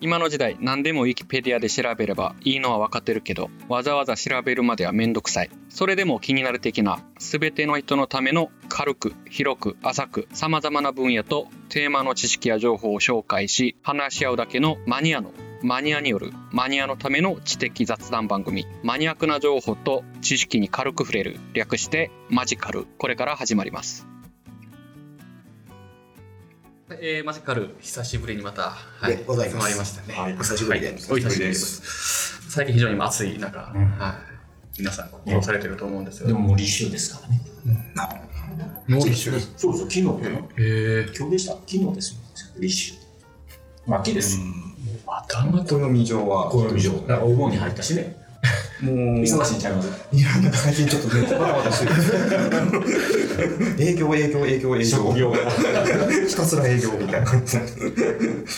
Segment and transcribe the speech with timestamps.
[0.00, 5.50] 今の時代何でもウィキペディアで調べればいいのは分かってるけどわざわざ調べるまではめんどくさい。
[5.68, 15.32] それでも気になる的な全ての人のための軽く広く浅く様々な分野とテーマの知識や情報を紹介し話し合うだけのマニアの
[15.62, 18.66] マニアによるマニアのための知的雑談番組。
[18.82, 21.38] マニアックな情報と知識に軽く触れる。
[21.52, 22.86] 略してマジカル。
[22.96, 24.06] これから始まります。
[26.98, 29.68] えー、マジカル久しぶりにまた、はい、ございます。
[29.68, 32.50] 集まりましたね、はい、お久しぶりで、はい、お久しぶりです。
[32.50, 33.90] 最近非常に暑い中、うん。
[33.92, 34.18] は
[34.76, 37.40] い、皆さんご苦労されてると思うんですよ、でももう立秋ですからね。
[38.88, 40.00] もう立秋そうそう、昨日、
[40.58, 41.52] え今日でした。
[41.52, 42.20] 昨日ですよ。
[42.58, 42.98] 立秋。
[43.88, 44.40] 秋です。
[45.06, 46.50] またまた暦上は。
[46.50, 46.92] 暦上。
[46.92, 48.19] だからお盆に入ったしね。
[48.82, 48.96] もう。
[49.20, 49.88] 忙しいんちゃいます？
[50.12, 51.92] いやなんか最近ちょっとねバタバタしてる。
[53.78, 55.12] 営業営業営業営業。
[55.14, 55.32] 業。
[55.34, 57.58] ひたすら営業みたいな感じ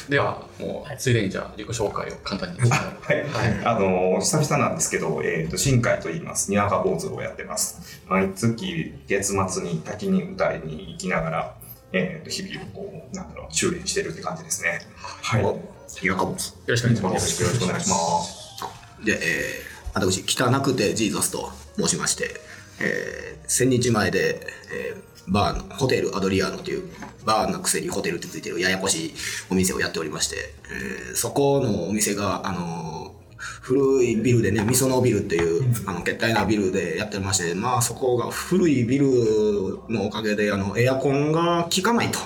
[0.08, 2.60] ではもうついでにじゃあ自己紹介を簡単に。
[2.60, 2.66] は
[3.14, 3.26] い、
[3.64, 6.50] あの久々なんですけど、えー、と新海と言います。
[6.50, 8.02] にわか坊主をやってます。
[8.08, 11.54] 毎月月末に滝に歌いに行きながら、
[11.92, 14.80] えー、と日々をこうなんだろう修練してるって感じですね。
[14.96, 15.42] はい。
[15.42, 15.58] よ
[16.02, 16.50] にわかぼつ。
[16.50, 17.42] よろしくお願いします。
[17.44, 18.42] ろしくお願いします。
[19.04, 22.30] で、えー、私、汚くてジーザスと申しまして、
[22.80, 26.90] えー、千日前で、えー、バーの、ホテルアドリアーノという、
[27.24, 29.14] バーのくせにホテルってついてるややこしい
[29.50, 30.36] お店をやっておりまして、
[30.70, 33.22] えー、そこのお店が、あのー
[33.62, 39.06] 古いビルでね、みそのビルっていう、あの、決体なビルでやってまして、まあそこが古いビル
[39.88, 42.18] のおかげで、あの、エアコンが効かないと。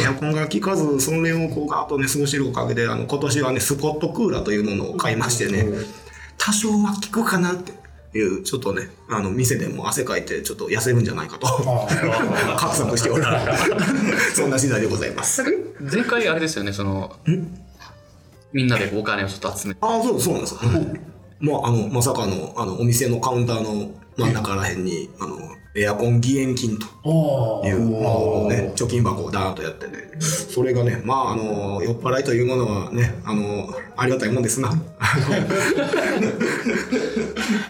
[0.00, 5.66] エアコンが効かず、それをこうガーッとね、過ごしてるおかげで、あの、今年はね、スポットクーラーというものを買いましてね、
[6.40, 7.78] 多少は効くかなって。
[8.12, 13.24] いう、ちょっとね、あの、店でも汗かいて、ちょっと痩せるんじゃないかと、画策しておる。
[14.34, 15.44] そんな次第でございます。
[15.80, 17.16] 前回あれですよねその
[18.52, 19.80] みんなでお金をちょっと集めて。
[19.80, 20.54] ああ、そう、そうなんです。
[20.54, 20.60] よ。
[21.38, 25.38] まあ、あの、まさかの、あの、お店のカウンターの真ん中らへんに、あの、
[25.76, 34.70] エアコン義援金とおいうのをね、貯金箱をダーンとやってね、それがね、まあ、あの、酔っ払いというものはね、あの、ありがたいもんですな。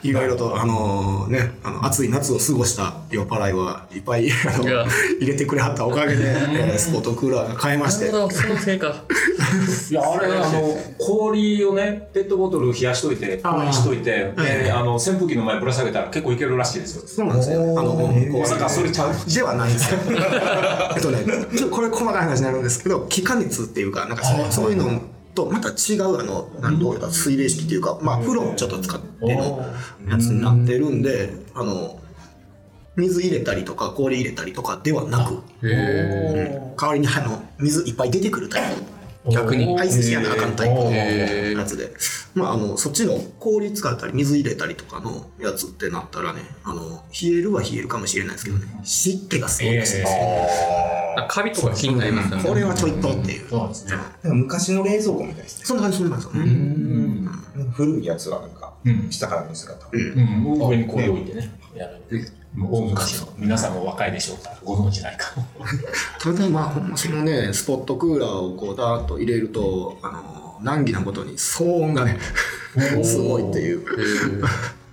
[0.02, 4.64] いろいろと、あのね、あの暑い夏を過ごした酔っ払いはいっぱいあの
[5.20, 8.88] 入れてくれはったおかげで、えースポットクーラーが買えまして、そのせいか
[9.90, 14.32] いや、あれ、あの、氷をね、ペットボトル冷やしといて、氷にしといて、
[14.72, 17.02] あの、扇風機の前ぶら下げたら結構いけるらしいですよ。
[17.06, 17.60] そうなんですよ。
[17.78, 19.14] あの、こうまさかそれちゃう？
[19.32, 20.00] ではないんですよ。
[20.96, 21.24] えっとね、
[21.56, 25.00] ちょっとこれ細かい話になるんですけど、気化熱っていうか、なんかそうそういうの
[25.34, 29.64] とまた違う、あの、なんどういうか水冷式っていうか、まあ、風呂をちょっと使っての
[30.08, 32.00] やつになってるんで、あの、
[32.96, 38.99] 水入れたりとか氷入れたりとかではなく、へ代わりにあの水いっぱい出てくるタイプ。
[39.28, 39.76] 逆に。
[39.76, 41.92] 排水しやなあかんタイプのやつで、
[42.34, 48.66] まあ、あのそっちの氷使ったり水入れたりとかのやつってなったらねあの冷えるは冷えるかもしれないですけどね。
[48.84, 50.04] 湿気がすごいですよ、
[51.16, 52.44] なんかカビとか気になりますよね。
[52.44, 53.92] これはちょいとっていう、そうですね。
[53.92, 54.00] なん。
[54.02, 55.64] か昔の冷蔵庫みたいですね。
[55.66, 57.70] そんな感じそんな感じですよね、うん。
[57.72, 59.10] 古いやつはなんかうん。
[59.10, 60.70] 下から水が多うん。
[60.70, 62.00] 上に氷置いてね、やる。
[62.58, 65.46] 大昔の、皆さんも若いでしょうから、ご存知ないかも。
[66.18, 72.18] ただまあそのねスポットクーラーをこうダーッと入れるとあの難儀なことに騒音がね
[73.02, 73.84] すごいっていう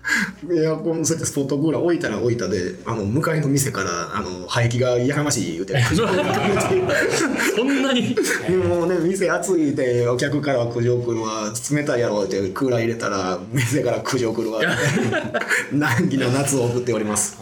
[0.52, 5.82] エアコンそうやってスポットクーラー置いたら置いたであの向かいの店からあの排気がやかましい言うて。
[7.56, 8.16] そんなに。
[8.68, 14.62] もうね店暑いでお客からは苦情来るわ冷たいやろってクーラー入れたら店から苦情来るわ
[15.72, 17.38] 難儀な夏を送っております。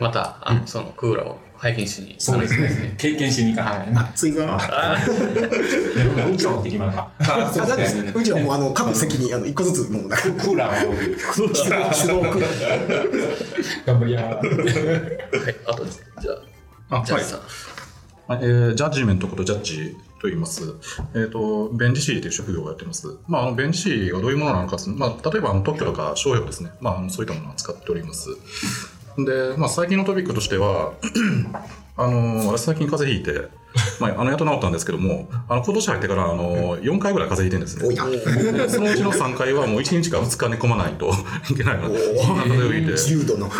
[0.00, 2.94] またあのそのクーラーを拝見しにそうですね。
[2.98, 3.86] 経験しに行かない。
[3.86, 3.94] ね。
[3.96, 5.62] 暑いわでもうん
[6.42, 7.10] ちを持ってきましょうか。
[7.18, 10.22] あだってうちはもうあの各席にあの一個ずつもうなんか。
[10.22, 10.92] クーラーを。
[10.92, 15.44] 手動手動クーラー頑張りやー。
[15.44, 16.32] はいあとじゃ
[16.90, 17.40] ああはいじゃあさ
[18.28, 19.28] はいえージャッジメント。
[19.28, 20.62] ことジャッジと言います。
[21.14, 23.18] えっ、と、弁理士という職業をやってます。
[23.26, 28.28] まあ、あの弁理士がどういうものなのかですね、まあ、例えばあの特許とか商標ですね、まあ、あのそういったものを扱っております。
[29.18, 30.14] で、まあ、最近のト。
[30.14, 30.92] ピックとしては、
[31.96, 33.48] あの、私最近風邪ひいて、
[34.00, 38.68] まあ、あの、やっと治ったんですけども、あの、今年入ってから、あの、4回ぐらい風邪ひいてるんですね。
[38.68, 41.12] そのうちの3回はもう1日か2日寝込まないと
[41.50, 42.96] いけないので、風邪をひいて。
[42.96, 43.54] 重度のは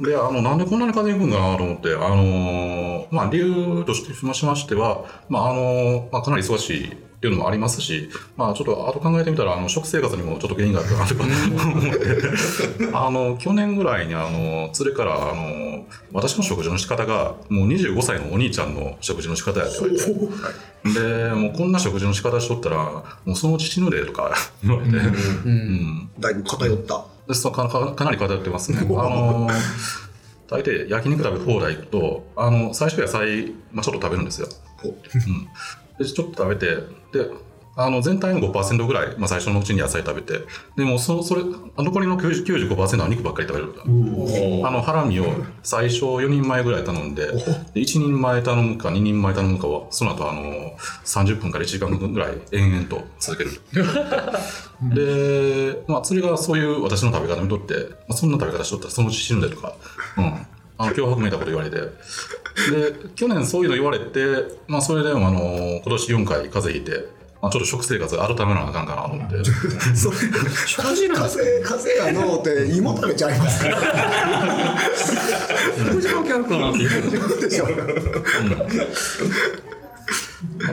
[0.00, 0.02] い。
[0.04, 11.22] で、あの、なんでこんなに風邪ひくんかなと思って、あのーまあ、理由としてしましましては、まあ、あのーまあ、かなり忙しいっていうのもありますし、まあちょっと後考えてみたら、あの、食生活にもちょっと原因があったなとか。
[11.22, 12.00] 思って、
[12.92, 24.34] あの、去年ぐらいにあの、連れから、あの、私の食事の仕方が、もう25歳のお兄ちゃんの食事の仕方やって言われて、で、もうこんな食事の仕方しとったら、もうそのうち死ぬでとか
[24.64, 27.04] 言われて、うんだいぶ偏った。
[27.28, 28.78] でそうかかかなり偏ってますね。
[28.80, 29.48] あの
[30.48, 34.48] 大抵焼肉食べ放題行くと、あの最初野菜、まあ、ちょっと食べるんですよ。
[34.82, 35.48] ほうん、
[36.02, 36.76] でちょっと食べて、
[37.12, 37.30] で
[37.74, 40.44] あの全体の5%ぐらい、まあ、最初のうちに野菜食べて、
[40.76, 41.42] でもそそれ
[41.78, 43.72] 残りの90 95%は肉ばっかり食べる。
[44.66, 45.24] あのハラミを
[45.62, 47.32] 最初4人前ぐらい頼んで、で
[47.76, 50.42] 1人前頼むか2人前頼むかは、その後あの
[51.04, 53.50] 30分から1時間ぐらい延々と続ける。
[54.94, 57.74] で、まあ、それがそういう私の食べ方にとって、
[58.08, 59.74] まあ、そんな食べ方しとったらそのうち死ぬでとか、
[60.18, 60.46] うん。
[60.82, 61.76] あの、脅迫めいたこと言われて。
[61.76, 61.88] で、
[63.14, 64.26] 去年そういうの言われて、
[64.66, 67.08] まあ、それでもあの、今年4回風邪ひいて、
[67.40, 69.44] まあ、ちょっと食生活改めなあかんかなと思って。
[69.96, 70.16] それ、
[70.76, 71.28] 風邪、
[71.64, 74.78] 風邪やのって芋食べちゃいますから。
[75.90, 77.66] 食事関係あるかなって言うでしょ。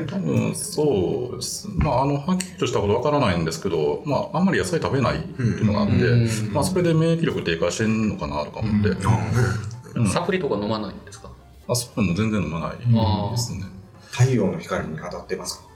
[0.08, 1.68] 多分そうです。
[1.78, 5.94] まあ、あの、はっきりとしたことわからないんですけど、まあ、あんまり野菜食べないっていうのがあって、
[6.52, 8.90] まあ、それで免疫力低下してんのかなとか思って、
[10.08, 11.30] サプリとか飲まないんですか？
[11.68, 13.64] あ、それも全然飲まないですね。
[14.12, 15.70] 太陽の光に当たってますか？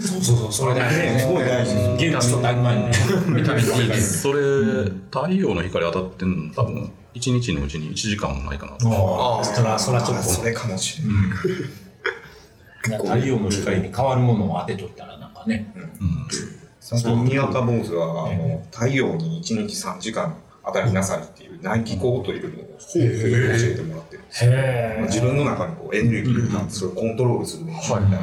[0.00, 1.18] そうそうそう、それ大事ね。
[1.20, 1.74] すごい大事。
[1.74, 2.90] 元気とにね。
[3.36, 4.20] ビタミン D です。
[4.20, 8.88] それ、太陽の光当たってんの多分、1日のうちに1時間もないかなと。
[8.88, 10.22] ああ、そら、そらちょっと。
[10.22, 12.98] それかもしれない。
[12.98, 15.72] 太陽の光に変わるものを当てとったらなんかね。
[16.78, 21.22] そうにわか坊主はあの太陽に1日3時間当たりなさい
[21.66, 24.46] 内気候というのを教えてもらってるんです
[25.16, 28.22] 自分の中にこうエネルギーがそれをコントロールする練習みたいなの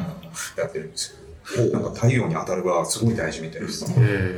[0.58, 1.14] やってるんです
[1.52, 3.84] けど、なんか太陽に当たるはすごい大事みたいです。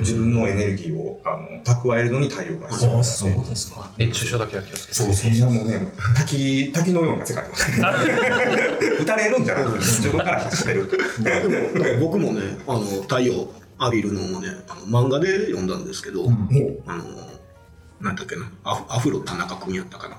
[0.01, 3.91] 自分のエネルギーをあの蓄えるのに太陽が必要あですそうですか。
[3.97, 4.95] 熱中症だけは気をつけて。
[4.95, 5.69] そうそういやもう。
[5.69, 7.45] ね、滝、滝のような世界
[9.01, 10.91] 撃たれるんじゃなくて、自分から走ってる。
[11.23, 13.35] で僕もね、あの、太陽
[13.79, 16.27] 浴びるのもね、あの漫画で読んだんですけど、
[16.87, 17.05] あの、
[18.01, 20.17] なんだっけな、アフアフロ田中君やったかな？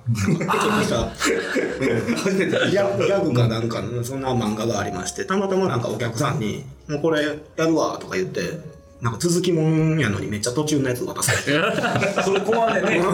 [2.15, 7.35] 初めてギャギャグかなんかの、そんな漫画がありまして、たまたまなんかお客さんに、もうこれや
[7.65, 11.51] るわとか言って、なんか続きもんやのにめっちゃ途中のやつ渡されて。
[12.23, 12.99] それこまでね。
[12.99, 13.09] も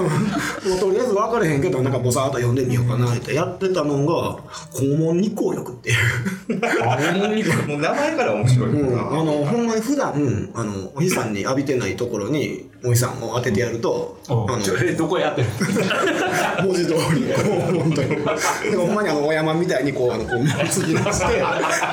[0.75, 4.37] うとりあえず分かれへんけど、なんかボサーっと読んでみようかなってやってたのが、
[4.73, 7.67] 肛門日光浴っていう。
[7.67, 9.01] もう名前から面白いうん、な。
[9.01, 15.47] あの、ほんまに普段、あの、お日さんに浴びてないところに、お日さんを当ててやると、あの、ちょえどこやってる
[16.63, 17.07] 文字通り、こ
[17.69, 18.09] う、本当に。
[18.71, 21.43] でもほんまにあの、お山みたいに、こう、あの、こう、突き出して、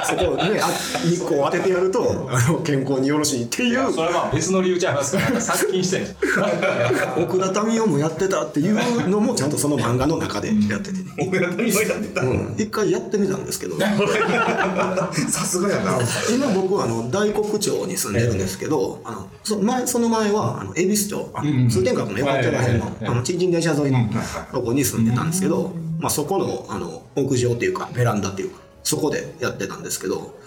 [0.05, 0.67] そこをね、あ
[1.05, 5.31] 日光を当ててやると、あの、健康によろしいっていう、それは別の理由ちゃいますか？
[5.31, 7.23] ら、殺菌してんじゃん。
[7.23, 10.99] 奥田民生もやってたっていうのも、ちゃんとその漫画の中でやってて。
[10.99, 11.05] ね。
[11.29, 12.23] 俺ら何をやってた。
[12.23, 13.77] うん、一回やってみたんですけど、
[15.29, 15.99] さすがやな。
[16.35, 23.91] 今僕はあの大黒町に住んでるんですけど、あのそ前その前はあの恵比寿町、あの通天閣の横手らへんのあのちんちん電車沿い。
[23.91, 24.09] の
[24.53, 30.39] とこに住んでたんですけど、まあ、そこのあの屋上っていうかベランダっていうかそこでやってたんですけど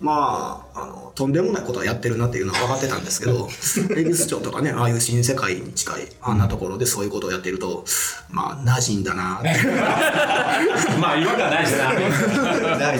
[0.00, 3.48] まああのとんでもないことはやってるなっていうのは分かってたんですけど
[3.96, 7.84] 恵比寿町とかねああいう新世界に近いあんなところでそういうことをやってると
[8.30, 9.48] まあ馴染んだなって
[11.00, 11.92] まあ、違和感ないしな。
[12.78, 12.98] ない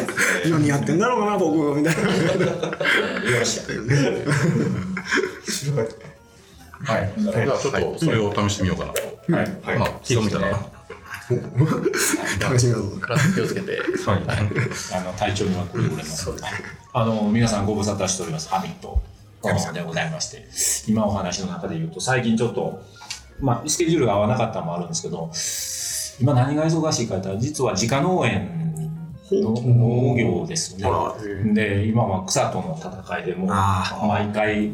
[0.50, 2.03] 何やってんだろうな僕みたいな。
[6.85, 7.12] はい。
[7.17, 9.00] じゃあちょっとそれを試してみようかなと。
[9.33, 9.78] はい。
[9.78, 10.78] まあ、気が向いたら。
[12.40, 13.73] 楽しみだぞ体気をつけて
[14.07, 14.23] はい、
[14.95, 16.02] あの体調にはくれぐれも。
[16.92, 18.49] あの皆さんご無沙汰しております。
[18.49, 19.02] ハミット。
[19.73, 22.83] でございまして、今お話の中で言うと最近ちょっと
[23.40, 25.30] まあスケジュールが合わなかったのもあるんですけど、
[26.21, 28.75] 今何が忙しいかというと実は自家農園
[29.30, 30.90] の農業ですね。
[31.54, 34.73] で今は草との戦いでも毎回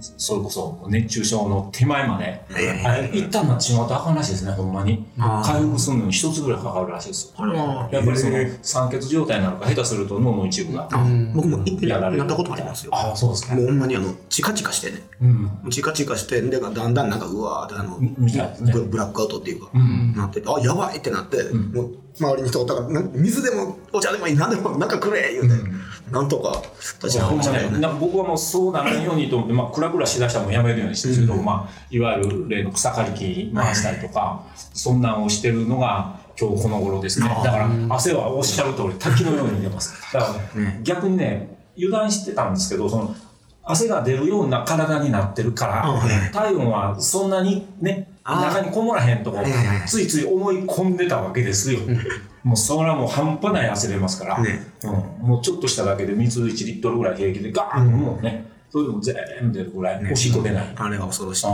[0.00, 5.04] それこそ熱中症の手前まで、いやいあれ一旦なってしまうとあかんらしいですね、ほんまに。
[5.16, 7.44] 回復するのに一つぐらいかかるらしいですよ。
[7.44, 10.88] あやっぱりその酸欠状態なのか、下手すると脳の一部が。
[11.34, 12.94] 僕も一やられるなったことありますよ。
[12.94, 13.56] ああ、そうですね。
[13.56, 15.02] もうほんまにあの、チカチカしてね。
[15.20, 15.70] うん。
[15.70, 18.12] チカチカして、で、だんだんなんか、うわーってあの、ね
[18.72, 26.62] ブブラックアウトっていうか、んなってて、あ、やばいってなって、もう、周りに人おったから、な水でもお茶でもいい、何でも、なんかくれ言うて、なんとか
[27.02, 27.70] 立ち直ね。
[27.70, 37.28] ねな僕はもうそうならんようにと思って、まあ、クラクラしだしたらもうやめるようにしてるけど、まあ、いわゆる例の草刈り機回したりとか、そんなんをしてるのが今日この頃ですね。
[37.28, 39.94] だから、汗はおっしゃる通り、滝のように出ます。
[40.12, 43.14] だから、逆にね、油断してたんですけど、その、
[43.62, 46.32] 汗が出るような体になってるから、あはい。
[46.32, 51.80] 体温はそんなにね、中にこもらへんとこはいはいはいついつい思い込んでたわけですよ。
[52.42, 54.60] もうそれはもう半端ない汗出ますから、ね。
[54.84, 60.72] うん、もうちょっとしただけで水1リットルぐらい平気でガーンもうね、それでも全部出るぐらい、おしっこ出ない。
[60.76, 61.46] あれは恐ろしい。
[61.46, 61.50] あ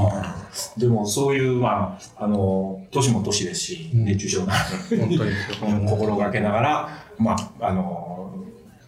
[0.51, 0.81] ー。
[0.81, 4.55] でもそういう、まあ、あの、年も年ですし、熱中症な、
[4.91, 5.17] 本当に。
[5.17, 6.89] う ん心がけながら、
[7.19, 8.35] まあ、あの、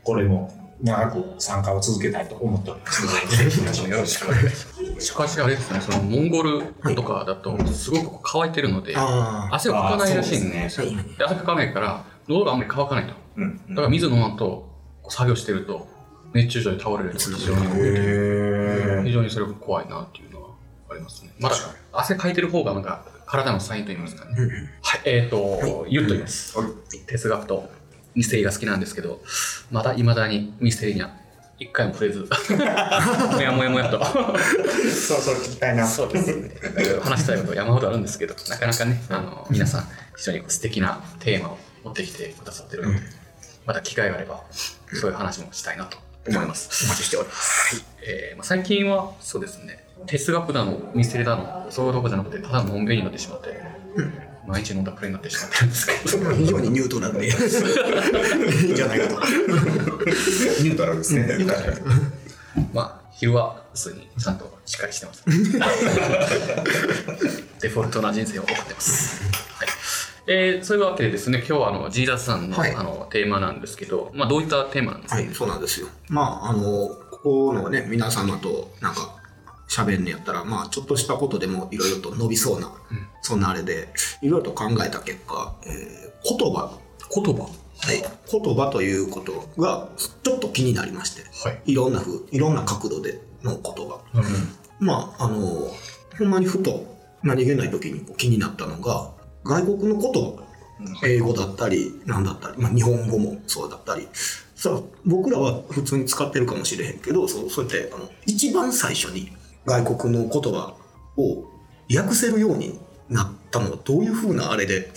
[0.03, 0.51] これも
[0.83, 3.89] 長く参加を続けたいと思っております。
[3.89, 4.75] よろしくお願いします。
[5.01, 6.63] しかしあれですねそのモンゴル
[6.95, 10.87] とかだとすごく乾いてるのであ汗をかかないらしいんですよ
[11.19, 14.69] で汗かかないから喉があんまり乾かないとうんだから水飲まんと
[15.03, 15.87] こう作業してると
[16.33, 20.49] 熱中症で倒れる人が非常に多い非常にそれが怖いなっていうのは
[20.91, 21.33] ありますね。
[21.39, 21.57] まだ
[21.93, 24.35] 汗かいてる方がなんか体のサインといいますかね。
[24.83, 26.57] はいえっ、とゆっと言います。
[27.07, 27.69] 哲学と
[28.15, 29.21] ミステリーが好きなんですけど
[29.71, 31.11] まだいまだにミステリーには
[31.59, 35.87] 一回も触れず もやもやもやとそうそう聞きたいな。
[35.87, 36.51] そうですね。
[37.03, 43.01] 話したいこと山ほどあるんですけど、なかなかね、あの、皆さん、非常に素敵なテーマを持ってきてくださってるので、
[43.67, 44.43] また機会があれば、
[44.93, 46.87] そういう話もしたいなと思います。
[46.87, 47.77] お待ちしております。
[47.77, 47.85] はい。
[48.03, 53.61] えーまあ、最近は、そうですね、哲学だの、ミステリーだの、そういうとこじゃなくて、ただのんべんになってしまって、
[54.47, 59.15] 毎日飲んだくれになってしまってるんですけど、非常にニュートラルでいいんじゃないかと。
[59.15, 61.39] ニュートラルですね。
[62.73, 65.25] まあ、昼は普通にちゃんとしっかりしてます。
[67.61, 69.23] デフォルトな人生を送ってます。
[69.55, 69.69] はい。
[70.27, 75.89] えーそういうわけでですね、今日はあの、ジーザスさんの,、はいあのテーマなんですけど、まあ、どういったテーマなんですか、はい、そうなんですよ。
[76.09, 76.63] まあ、あの、
[77.11, 79.14] ここのね、皆様となんか
[79.75, 82.73] 喋んねやったら、まあ、ちょっとしたことでもいろいろと伸びそうな、
[83.23, 83.89] そんなあれで、
[84.23, 86.79] いろいろと考えた結果、えー言葉、
[87.15, 87.43] 言葉。
[87.77, 89.89] はい、言葉ということが
[90.23, 91.73] ちょっと気になりまして、はい。
[91.73, 94.01] いろんなふう、いろんな角度での言葉。
[94.79, 95.69] まあ、あの、
[96.19, 96.87] ほんまにふと
[97.23, 99.11] 何気ない時に気になったのが、
[99.45, 100.45] 外国の言葉、
[101.05, 104.09] 英語だったり、なんだったり、まあ、日本語もそうだったり、
[104.55, 109.31] さあ、僕らは普通に使ってるかもしれへんけど、そうそうやって、あの、一番最初に
[109.67, 110.75] 外国の言葉
[111.17, 111.45] を
[111.95, 112.79] 訳せるように
[113.09, 114.91] なったのは、どういうふうなあれで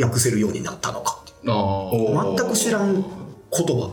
[0.00, 1.22] 訳せるようになったのか。
[1.44, 3.90] 全く知らん言葉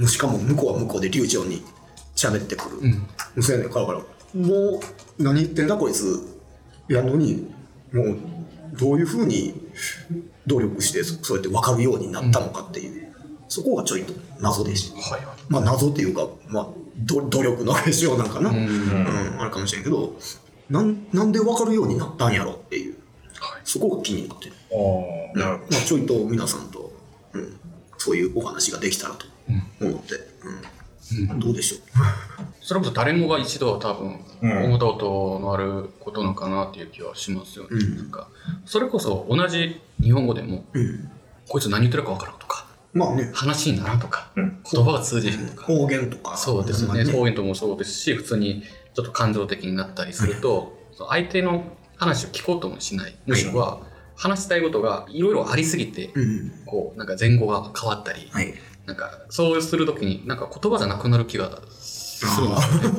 [0.00, 1.62] を、しかも向こうは向こうで流暢に
[2.16, 2.78] 喋ってくる。
[3.36, 3.42] うん。
[3.42, 4.04] そうやねんからからも
[5.18, 6.38] う何言ってんだこいつ
[6.88, 7.52] やのに
[7.92, 8.18] もう
[8.72, 9.54] どういうふうに
[10.46, 13.12] 努力してそそうやって分かるようになったのかっていう、
[13.48, 15.36] そこがちょいと謎でした、はいはい。
[15.48, 18.66] まあ謎っていうか、まあ、ど努力の 結晶なんかな、ううん。
[19.04, 19.36] ん。
[19.40, 20.16] あるかもしれんけど
[20.70, 22.96] なんなんで分かるようになったんやろっていう。
[23.40, 23.60] はい。
[23.64, 25.38] そこが気になって、おー。
[25.38, 26.92] なるほまあ、ちょいと皆さんと、
[27.32, 27.56] うん、
[27.96, 29.26] そういうお話ができたらと
[29.80, 30.14] 思って、
[31.20, 31.40] うん。
[31.40, 31.80] どうでしょう？
[32.60, 34.64] それこそ誰もが一度は多分、うん。
[34.64, 37.70] 思ったことのあることなのかなっていう気はしますよね。
[37.72, 37.96] うん。
[37.96, 38.28] なんか、
[38.66, 41.10] それこそ同じ日本語でも、うん。
[41.48, 43.30] こいつ何言ってるか分からんとか、まあね。
[43.34, 44.62] 話にならんとか、うん。
[44.70, 46.36] 言葉が通じへんとか、方言とか。
[46.36, 46.88] そうですね。
[46.88, 48.62] ほんまに方言ともそうですし、普通に
[48.94, 50.76] ちょっと感情的になったりすると、
[51.08, 51.64] 相手の
[51.96, 53.14] 話を聞こうともしない。
[53.26, 53.80] もしくは、
[54.16, 56.52] 話したいことがいろいろありすぎて、うん。
[56.66, 58.52] こう、なんか前後が変わったり、はい。
[58.86, 62.54] なんか、そうするときに、なんか言葉じゃなくなる気がするん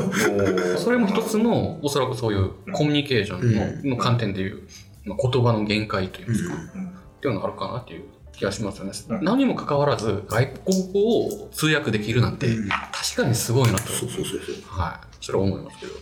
[0.09, 0.37] ですよ。
[0.75, 0.77] ね。
[0.77, 4.61] それも一つの、おそらくそういうコミュニケーションの,、の観点でいう、
[5.03, 6.57] まあ、言葉の限界といいますか、っ
[7.19, 8.03] ていうのがあるかなっていう
[8.39, 8.91] 気がしますよね。
[9.09, 13.79] うん何もかかわらず、外国語を通訳できるなんて、うん確かにすごいなと。
[13.89, 15.07] そうそうそうそうはい。
[15.19, 15.93] それは思いますけど。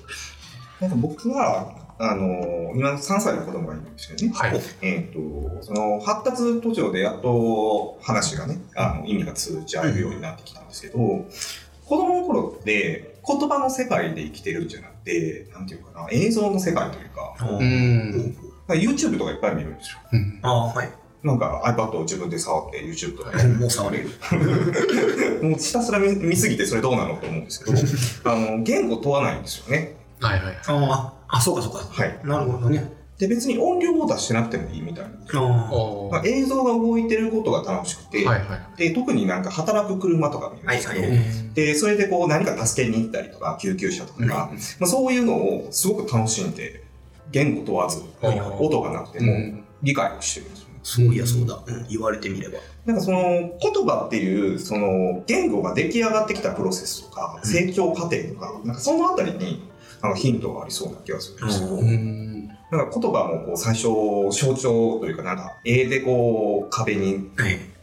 [0.82, 4.34] なんか僕は、あの、今3歳の子供がいるんですけどね。
[4.36, 4.62] はい。
[4.82, 18.34] えっ、と、その発達途上でやっと話がね、あの意味が通じ合えるようになってきたんですけど、子供の頃って言葉の世界で生きてるんじゃなくて、なんていうかな、映像の世界というか、あうーん。
[18.67, 19.98] か YouTube とかいっぱい見るんですよ。
[20.12, 20.89] うんあーはい
[21.27, 24.10] なんか iPad を自分で触って YouTube とか、もう触れる
[25.43, 27.77] もうひたすら見見すぎてそれどうなのと思うんですけど、
[28.31, 29.96] あの、言語問わないんですよね。
[30.19, 30.57] はいはい。
[30.67, 32.19] あああそうかそうかはい。
[32.24, 38.77] なるほどねで、別に音量を出してなくてもいいみたいな映像が動いてることが楽しくて、はいはい。
[38.77, 41.19] で特になんか働く車とか見るんですけど、はいはい
[41.55, 46.84] でそれでこう何か助けに行ったりとか救急車とかが、まあ、そういうのをすごく楽しんで
[47.31, 49.63] 言語問わずはい音がなくてもうん。
[49.81, 50.57] 理解をしてるんで。
[50.88, 52.60] そういやそうだ、うん、言われてみれば。
[52.86, 59.67] なんかその言葉っていうその言語が出来上がってきたプロセスとか成長過程とかなんかそのあたりに
[60.01, 61.67] なんかヒントがありそうな気がするんですよ。
[61.72, 62.48] うん。
[62.72, 63.84] なんか言葉もこう最初
[64.32, 67.32] 象徴というかなんか絵でこう壁に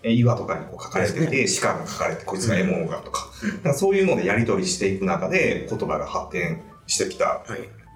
[0.03, 7.45] 岩とかにこう書かれてて、鹿が書かれて、こいつが獲物がとか、なんかそういうのでやり取りしていく中で言葉が発展してきた。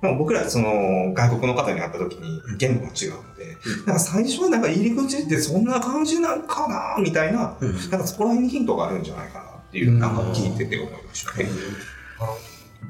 [0.00, 0.12] はい。
[0.12, 11.48] でも僕らその外国の方に会った時に言語が違うので、なんか最初はなんか入り口ってそんな感じなんかなみたいな、うんなんかそこら辺にヒントがあるんじゃないかなっていう、なんか聞いてて思いましたね。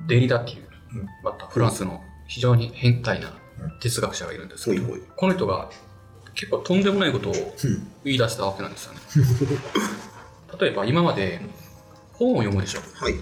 [0.06, 3.32] デリダっていううん、またフランスの非常に変態な
[3.80, 4.94] 哲学者がいるんですけど。
[5.16, 5.70] この人が
[6.34, 7.32] 結構とんでもないことを
[8.04, 9.00] 言い出したわけなんですよね。
[10.60, 11.40] 例えば今まで
[12.12, 12.80] 本を読むでしょ。
[12.94, 13.14] はい。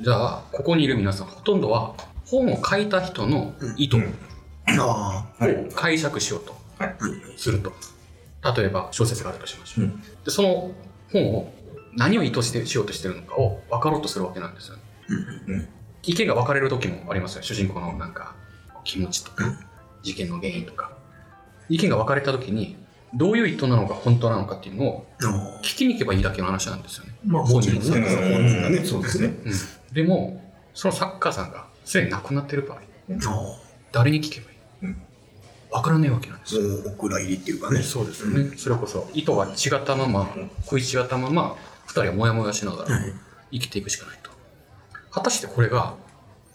[0.00, 1.94] じゃあ、ここにいる皆さん、ほとんどは
[2.30, 4.00] 本を書いた人の意図を
[5.74, 6.84] 解釈しようとあ。
[6.84, 6.94] はい。
[7.36, 7.72] すると。
[8.56, 9.84] 例えば小説があるとしましょう。
[9.84, 10.70] うんでその
[11.12, 11.52] 本を
[11.96, 14.82] 何を意図してしようとしてるのかを分かろうとするわけなんですよね。
[15.48, 15.68] うん
[16.02, 17.42] 意見が分かれる時もありますよ。
[17.42, 18.34] 主人公のなんか
[18.84, 19.44] 気持ちとか、
[20.02, 20.92] 事件の原因とか。
[21.68, 22.76] 意見が分かれた時に、
[23.14, 27.14] どういう意図なのか本当なのかっていうのをあ聞きに行けばいいだけの話なんですよね。
[27.24, 27.80] まあ、本人ね。
[27.80, 28.84] 本人がね。
[28.84, 29.26] そうですね。
[29.44, 29.52] うん
[29.92, 30.40] でも、
[30.72, 33.56] その作家さんがすでに亡くなってる場合、あ
[33.92, 35.02] 誰に聞けばいい、うん
[35.72, 37.80] 分からないわけなんですお蔵入りっていうかね。
[37.80, 38.56] そうですよね。
[38.56, 40.28] それこそ意図が違ったまま、
[40.64, 41.56] 食い違ったまま、
[41.86, 43.12] 二人はモヤモヤしながらはい
[43.52, 44.30] 生きていくしかないと。
[45.10, 45.94] 果たしてこれが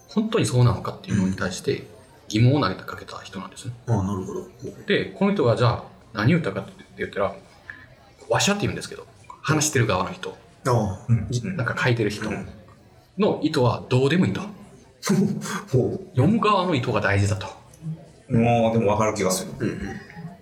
[0.10, 1.88] 本当にそうなのかっていうのに対して
[2.27, 3.74] 疑問を投げてかけた人なんですね。
[3.88, 4.48] ああ、なるほど。
[4.86, 7.36] で、この人がじゃあ何を言ったかって言ったら、
[8.29, 9.05] わしゃって言うんですけど、
[9.41, 10.38] 話してる側の人。
[10.65, 12.29] うんなんか書いてる人
[13.20, 14.41] の意図はどうでもいいと。
[15.72, 17.48] ほ読む側の意図が大事だと。
[18.30, 19.52] もう、でも分かる気がする。
[19.60, 19.64] う。
[19.64, 20.00] うんうん。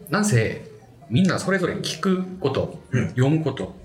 [0.09, 0.65] なんせ、
[1.09, 3.75] みんなそれぞれ聞くこと、うん読むこと、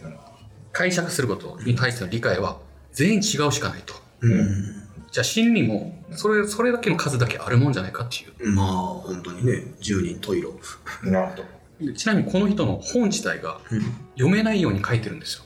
[0.72, 2.58] 解釈することに対しての理解は
[2.92, 3.94] 全員違うしかないと。
[4.20, 4.78] うん。
[5.10, 8.50] じゃあ真理もそれそれだけの数だけあるもんじゃないかっていう。
[8.50, 10.60] まあ、本当にね、十人十色。
[11.04, 11.44] なるほど。
[11.86, 13.80] でちなみにこの人の本自体がうん。
[14.14, 15.44] 読めないように書いてるんですよ。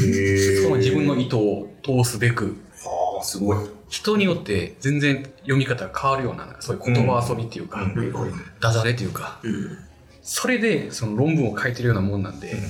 [0.00, 3.58] へその自分の意図を通すべく、ああ、すごい。
[3.88, 8.12] 人によって全然読み方が変わるような、そういう言葉遊びっていうか、うん
[8.60, 9.78] ダジャレっていうか、うん。
[10.22, 12.60] それでその論文を書いてるようなもんなんで、うん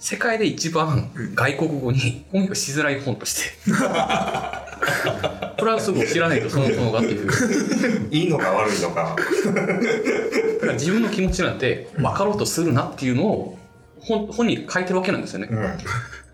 [0.00, 1.98] 世界で一番外国語に
[2.30, 3.42] 翻訳しづらい本として、
[5.58, 8.08] フランス語を知らないとそのものがっていう。
[8.12, 9.16] いいのか悪いのか。
[9.16, 13.58] だから自分の気持ちなんて分かろうとするなっていうのを
[14.00, 15.48] 本本に書いてるわけなんですよね。
[15.50, 15.78] うん。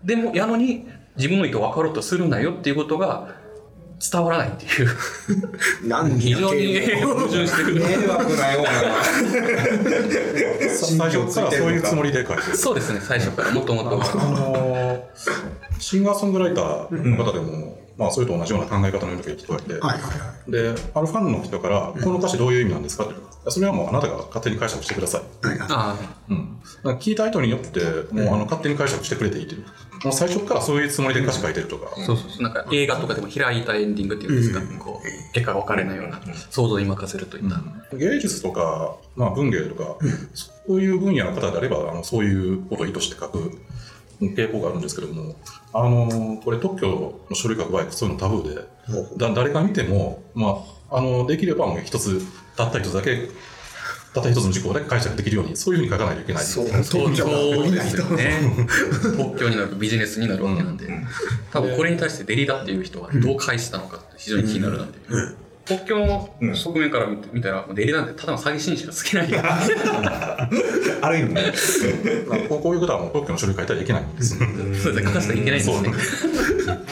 [0.03, 3.29] でも、やのに自分の意図を分かろうとするなよっていうことが
[3.99, 4.89] 伝わらないっていう、
[5.87, 7.75] 何非常に矛盾してる。
[7.75, 8.69] 迷惑なような。
[10.73, 12.57] 最初からそういうつもりで書いてる。
[12.57, 13.89] そうですね、最初からもともと。
[13.91, 15.07] あの
[15.79, 20.07] シンガーソングライターの方でも、まあ、それと同じような考え方の人が人がいて、はいはいは
[20.47, 20.51] い。
[20.51, 23.05] で、あるファンの人から、この歌詞どういう意味なんですか？
[23.05, 23.15] って
[23.49, 25.21] それはもうあなたが勝手に解釈してください。
[25.47, 25.95] はいはいあ
[26.29, 26.59] うん。
[26.97, 27.79] 聞いた人によって、
[28.11, 29.65] もうあの勝手に解釈してくれていいっていう。
[30.05, 31.89] もう最初からそういうつもりで歌詞書いてるとか。
[31.91, 32.43] あ、そうそうそう。
[32.43, 37.97] なんか映画とかでも開いたエンディングっていうんですか、こう、結果が分かれないような、想像に任せるといった。
[37.97, 39.97] 芸術とか、まあ、文芸とか、
[40.33, 43.57] そういう分野の方であれば、あのそういうことを意図して書く
[44.21, 45.35] 傾向があるんですけれども、
[45.73, 46.87] あのこれ特許
[47.29, 48.61] の書類書く場合、そういうのタブーで、
[49.17, 52.21] だ誰が見ても、まあ、あのできればもう一つ、
[52.55, 53.29] たった一つだけ、
[54.15, 56.43] たった一つの事項だけ解釈できるように、そういうふうに書かないといけない。
[56.43, 58.39] そうそうそうですよね。
[59.17, 60.87] 特許になるとビジネスになるわけなんで、
[61.51, 64.99] 多分これに対してデリダっていう人はどう返したのかって非常に気になるなんで。
[65.65, 69.41] 特許の側面から見て見たら、デリダなんてただの詐欺師にしかつけないよ。
[69.41, 71.53] ある意味ね。
[72.27, 74.37] まあこういうことはもう特許の書類書いたらいけないんです。
[74.37, 76.85] そうですね、書かせたらいけないんですね。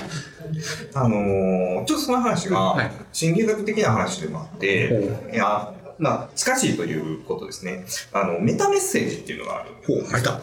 [0.95, 7.85] あのーちょっとその話はがい、心理学的な話でもあって、いや、まあ、近しいということですね。
[8.11, 9.69] あの、メタメッセージっていうのがある。
[9.85, 10.41] ほう、はいた。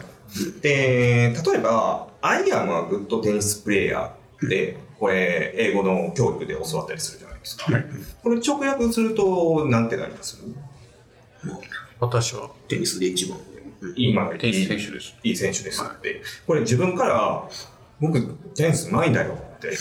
[0.61, 4.11] で、例えば、I am a good tennis player
[4.47, 7.65] で、これ、英語の教育で教わったりするじゃないですか。
[8.23, 10.37] これ直訳すると、なんてなります？
[11.99, 13.39] 私はテニスで一番。
[13.95, 15.15] 今、テニス選手です。
[15.23, 16.21] いい選手ですって。
[16.45, 17.49] これ自分から、
[17.99, 18.21] 僕、
[18.55, 19.71] テニスうまいんだよって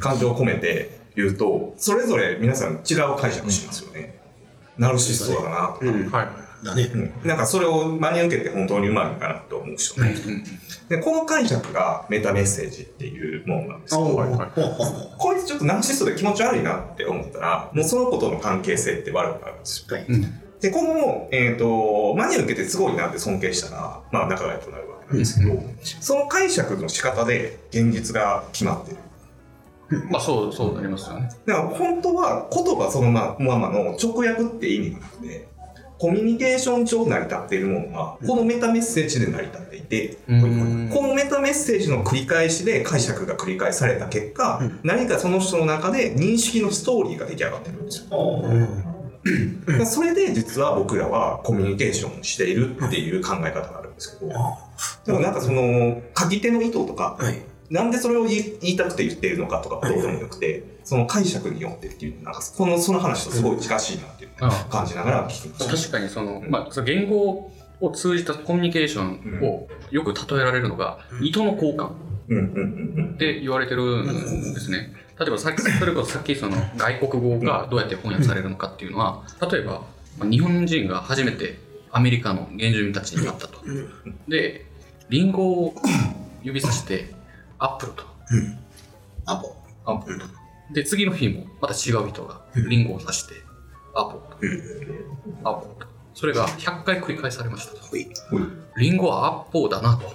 [0.00, 4.13] 感情を込めて言うと、それぞれ皆さん違う解釈しますよね。
[4.78, 5.86] ナルシストだなとか。
[5.86, 6.10] うん。
[6.10, 6.44] はい。
[6.64, 6.90] だね。
[6.94, 10.14] うんなんかそれを真に受けて本当にうまいのかなと思う人ね。
[10.88, 19.96] で、この解釈がメタメッセージっていうものなんですけど、ほうほうほうこいつちょっとナルシストで気持ち悪いなって思ったら、もうその子との関係性って悪くなるんですよ。
[19.96, 20.06] はい。
[20.60, 25.62] で、この、えっ、と、真に受けてすごいなって尊敬したら、まあ仲が良くなるわけなんですけど、
[26.00, 28.96] その解釈の仕方で現実が決まってる。
[30.10, 31.28] まあそう、そうなりますよね。
[31.46, 35.48] だから本当は言葉そのままの直訳って意味がなくて、
[35.98, 48.44] コミュニケーション上成り立っているものは、このメタメッセージで成り立っていて、うんこのメタメッセージの繰り返しで解釈が繰り返された結果、何かその人の中で認識のストーリーが出来上がってるんですよ。
[49.66, 54.32] でそれで実は僕らはコミュニケーションしているっていう考え方があるんですけど、
[55.06, 57.42] でもなんかその書き手の意図とか、はい。
[57.74, 65.76] なんでそれを言い言いたくて言っているのかとかどうでもよくて、その解釈によってっていう、なんかこのその話とすごい近しいなっていうあ感じながら聞きました。
[65.76, 74.94] 確かにその、まあ、その言語を通じたコミュニケーションをよく例えられるのが、糸の交換って言われてるんですね。
[75.18, 79.82] 例えばさっき、それこそさっきその外国語がどうやって翻訳されるのかっていうのは、例えば、
[80.16, 81.58] まあ日本人が初めて
[81.90, 83.58] アメリカの原住民たちに会ったと。
[84.28, 84.64] で、
[85.08, 85.74] リンゴを
[86.44, 87.12] 指さして、
[87.58, 88.04] アップルと。
[89.26, 89.56] アポ。
[89.84, 90.26] アップルと。
[90.72, 93.34] で、次の日もまた違う人がリンゴを指して、
[93.94, 94.48] アポル
[95.42, 95.48] と。
[95.50, 95.86] アポルと。
[96.14, 97.80] それが100回繰り返されましたと。
[98.76, 100.12] リンゴはアッポーだなと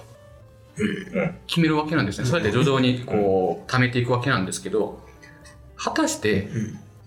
[1.46, 2.26] 決めるわけなんですね。
[2.26, 5.00] そうやって徐々にこう貯めていくわけなんですけど、
[5.76, 6.48] 果たして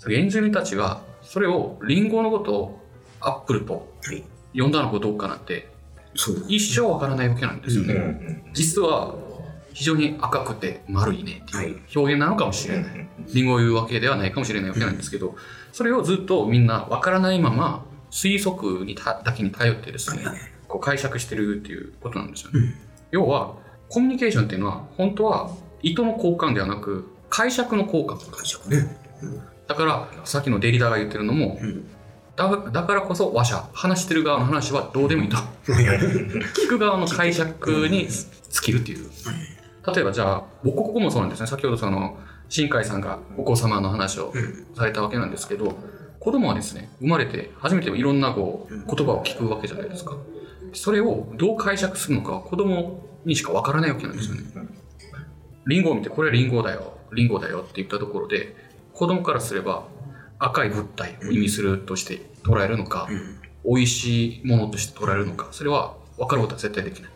[0.03, 2.79] 原住民たちがそれをリンゴのことを
[3.19, 4.23] アップルとはい。
[4.55, 5.71] 呼んだのかどうかなんて。
[6.47, 7.99] 一生わからないわけなんですようんうね。
[7.99, 9.15] ん実は
[9.73, 12.83] 非常に赤くて丸いねっていう表現なのかもしれない。
[12.83, 15.35] うんリンゴを言うわけではないかもしれないわけなんですけど、
[15.71, 20.25] それをずっとみんなわからないまま推測にただけに頼ってですね、
[20.67, 22.75] こう解釈してるっていうことなんですよね。
[23.11, 23.55] 要は、
[23.89, 28.29] コミュニケーションっていうのは、本当は意図の交換ではなく、解釈の交換。
[28.31, 28.97] 解釈ね。
[29.67, 31.59] だから、さっきのデリダが言ってるのも、
[32.35, 35.37] だだからこそ話者、話してる側の話はどうでもいいと。
[35.65, 38.27] 聞く側の解釈に尽
[38.61, 39.09] きるっていう。
[39.85, 41.47] 例えばじゃあ、僕ここもそうなんですね。
[41.47, 42.17] 先ほどその、
[42.49, 44.33] 新海さんがお子様の話を
[44.75, 45.75] されたわけなんですけど、
[46.19, 50.15] 子供はですね、生まれて初めていろんなこう言葉を聞くわけじゃないですか。
[50.73, 54.43] それをどう解釈するのかは子供にしかわからないわけなんですよね。
[55.67, 58.55] リンゴを見て、これはリンゴだよ、リンゴだよって言ったところで、
[58.93, 59.85] 子供からすれば
[60.39, 63.09] 赤い物体を意味するとして捉えるのか、
[63.65, 67.11] 美味しいものとして捉えるのか、それは分かることは絶対できない。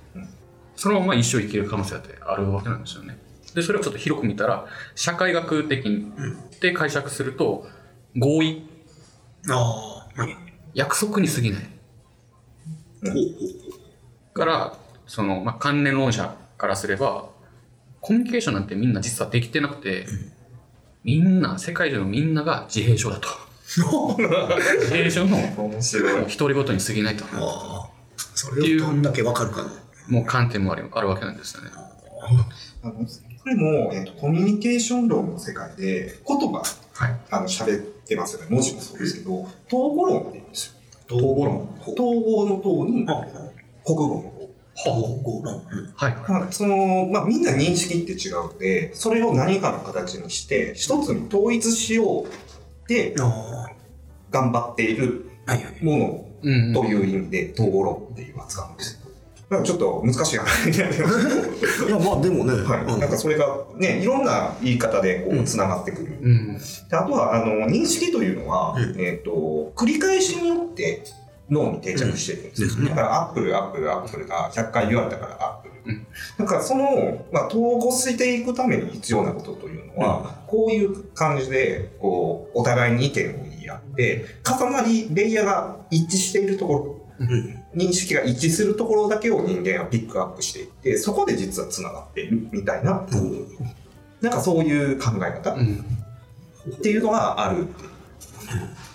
[0.77, 3.17] そのまま一生生きる可能性だってあるわけなんですよね。
[3.53, 6.11] で、それをちょっと広く見たら、社会学的に
[6.61, 7.67] で解釈すると、
[8.15, 8.69] 合意、
[9.49, 10.21] ああ。
[10.21, 10.35] はい。
[10.73, 11.61] 約束に過ぎない。
[13.03, 17.29] ほうほうから、その、まあ、関連論者からすれば、
[18.01, 20.05] コミュニケーションなんてみんな実はできてなくて、
[21.03, 23.29] みんな、世界中のみんなが自閉症だと。
[23.67, 26.37] 自閉症の面白い。
[26.37, 27.25] 独り言に過ぎないと。
[27.25, 27.89] ああ。
[28.35, 29.69] それをどんだけわかるかの。
[30.07, 31.71] もう観点もあるあるわけなんですよね。
[32.83, 37.15] あのこれも、えっとコミュニケーション論の世界で言葉、はい。
[37.31, 38.47] あの喋ってますよね。
[38.49, 40.75] 文字もそうですけど、統合論って言うんです
[41.09, 41.17] よ。
[41.17, 41.69] 統合論。
[41.81, 43.25] 統合の統にあ
[43.85, 44.47] 国語の統。
[44.79, 45.63] 統合論。
[45.95, 46.15] はい。
[46.27, 52.29] まあその、まあ、みんな認識って違うので、それを何かの形にして、一つに統一しようっ
[52.87, 53.67] てあ
[54.29, 55.31] 頑張っている。
[55.81, 58.96] ものうん、という意味で、統合論っていう扱うんです
[59.49, 59.57] よ。
[59.57, 62.53] だからちょっと難しい話になりますけど、いや、まあでもね。
[62.63, 66.17] はい、なんかそれがね、いろんな言い方でこう、つながってくる。
[66.21, 66.57] うん。
[66.57, 71.03] であとは、あの、認識というのは、うんえっ、と、繰り返しによって
[71.49, 72.67] 脳に定着しているんですよ。
[72.67, 75.73] うんですねだから、アップル、アップル、アップルが100回言われたから apple。
[75.85, 76.07] うん
[76.37, 86.73] だから、その、まあ、統合していくために必要なことというのは、こういう感じで、こう、お互いに意見を言い合って、重なり、レイヤーが一致しているとこ
[87.19, 87.56] ろ、うん。
[87.77, 93.05] 認識が一致するところだけを人間はピックアップしていって、そこで実は繋がっているみたいな、
[94.21, 95.85] なんかそういう考え方うん。
[96.75, 97.67] っていうのがある。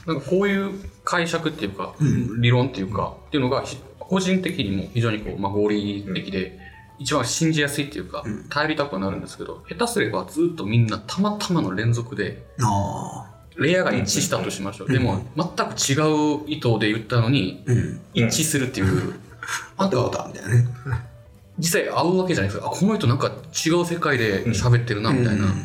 [0.06, 0.72] なんかこういう
[1.04, 6.58] 解釈っていうか、う理論っていうか、っていうのがひ個人的にも非常にこう、まあ、合理的で、
[6.98, 13.31] 一番信じやすいっていうか、うん頼りたくはなるんですけど、下手すればずっとみんなたまたまの連続で、ああ。
[13.58, 14.88] レイヤーが一致したとしましょう。
[14.92, 18.00] でも、全く違う意図で言ったのに、うん。
[18.14, 19.14] 一致するっていう、
[19.76, 20.68] あったことみたいなね。
[21.58, 22.66] 実際会うわけじゃないですか。
[22.66, 23.30] あ、この人なんか
[23.66, 25.44] 違う世界で喋ってるな、みたいな。
[25.44, 25.64] うん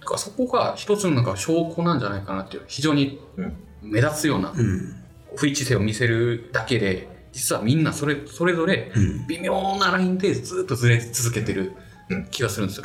[0.00, 4.96] だからそこが一つのなんか証拠なんじゃないかなっていう、非常にうん目立つようなうん。
[5.36, 9.26] 不一致性を見せるだけで、実はみんなそれそれぞれうん。
[9.28, 11.72] 微妙なラインでずっとずれ続けてる
[12.10, 12.84] うん気がするんですよ。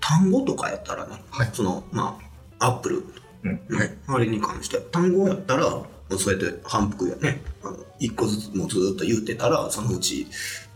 [0.00, 2.18] 単語とかやったらね、はいその、ま
[2.60, 3.04] あ、アップル、う
[3.48, 3.52] ん。
[3.68, 10.26] ね、あれに関して、単語やったら、もうそうやって反復やね、あの一個ずつもうずっと言ってたら、そのうち、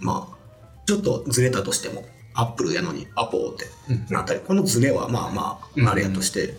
[0.00, 0.36] まあ、
[0.86, 2.04] ちょっとずれたとしても、
[2.34, 3.66] アップルやのにアポーって
[4.12, 5.88] なったり、このずれはまあまうん。
[5.88, 6.54] あ、あれやとして、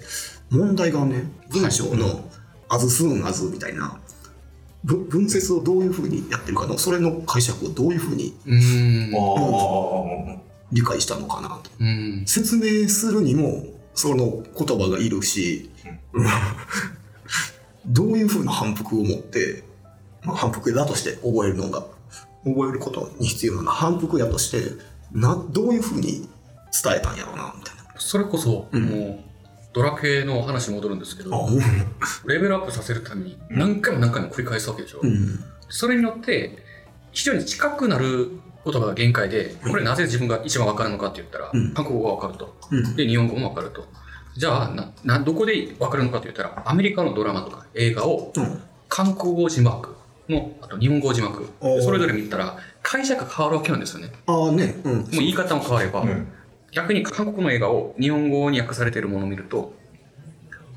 [0.50, 2.30] 問題がね、文章の、
[2.68, 4.00] アズスーンアズみたいな、
[4.84, 8.34] ぶ分節をどういうふうにやってるかのそれの解釈をどういうふうに
[10.72, 11.72] 理解したのかなと。
[11.80, 12.24] うん。
[12.26, 15.69] 説明するにもその言葉がいるし、
[17.86, 19.64] どういうふうな反復を持って、
[20.24, 21.86] まあ、反復だとして覚えるのが
[22.44, 24.62] 覚えることに必要な反復やとして
[25.12, 26.30] などういうふうに
[26.84, 27.84] 伝えたんやろうなみたいな。
[27.98, 29.20] それこそ、うんもう、
[29.74, 31.50] ドラクエの話に戻るんですけど、あ
[32.28, 35.00] レベルアップさせるために何回も何回も繰り返すわけでしょ。
[35.04, 36.58] うんそれによって、
[37.12, 38.32] 非常に近くなる
[38.64, 42.56] ことが限界で、これなぜ自分が一番わかるのかって言ったら、うん韓国語がわかると。
[42.72, 43.88] うんで、日本語もわかると。
[44.40, 49.98] じゃあなな、どこでわかるのかって言ったら、アメリカのドラマとか映画をうん韓国語字幕
[50.30, 51.46] の、あと日本語字幕、
[51.84, 54.14] それぞれ見たら、解釈が変わるわけなんですよね。
[54.28, 56.04] ああね、うん、もう言い方も変われば、あ。
[56.04, 56.28] うん。
[56.72, 59.74] 逆に韓国の映画を日本語に訳されているものを見ると、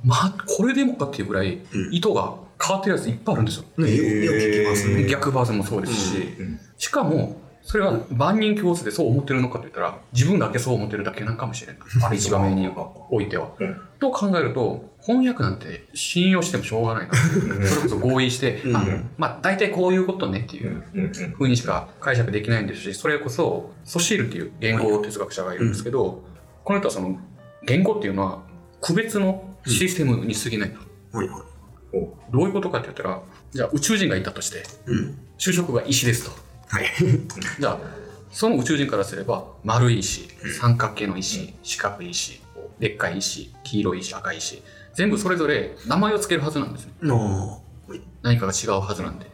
[0.04, 3.64] まあ、これでもかっていうぐらいうん意図が変わってるやついっぱいあるんですよ。
[3.78, 5.06] ねよよく聞きますね。
[5.06, 11.82] 逆バージョンもそうですし、うんしかも、それは万人共通でそう思ってるのかと言ったら、自分だけそう思ってるだけなんかもしれない。
[12.04, 12.68] ある一場面に
[13.10, 13.52] おいては。
[13.58, 17.14] うんと考えると、翻訳なんて信用してもしょうがないな。
[17.14, 18.84] それこそ合意して、うんあ
[19.16, 21.12] まあ大体こういうことねっていううん。
[21.38, 26.24] うにしか解釈できないんですし、それこそ、ソシールっていう言語哲学者がいるんですけど、
[26.64, 27.16] この人はその、
[27.64, 28.42] 言語っていうのは、
[28.80, 31.16] 区別のシステムに過ぎないと。
[31.16, 31.42] はいはい。
[32.32, 33.22] どういうことかって言ったら、
[33.52, 35.18] じゃあ宇宙人がいたとして、うん。
[35.38, 36.32] 就職が石ですと。
[36.72, 36.86] はい。
[37.60, 37.78] じゃあ、
[38.30, 40.26] その宇宙人からすれば、丸い石、
[40.58, 42.40] 三角形の石、四角い石、
[42.78, 44.62] でっかい石、黄色い石、赤い石、
[44.94, 46.92] 全部それぞれ名前を付けるはずなんですね。
[47.02, 47.62] の
[48.22, 49.26] 何かが違うはずなんで。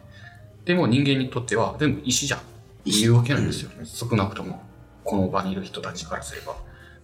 [0.64, 2.40] でも人間にとっては全部石じゃん。
[2.84, 3.70] いうわけなんですよ。
[3.84, 4.60] 少なくとも、
[5.04, 6.56] この場にいる人たちからすれば。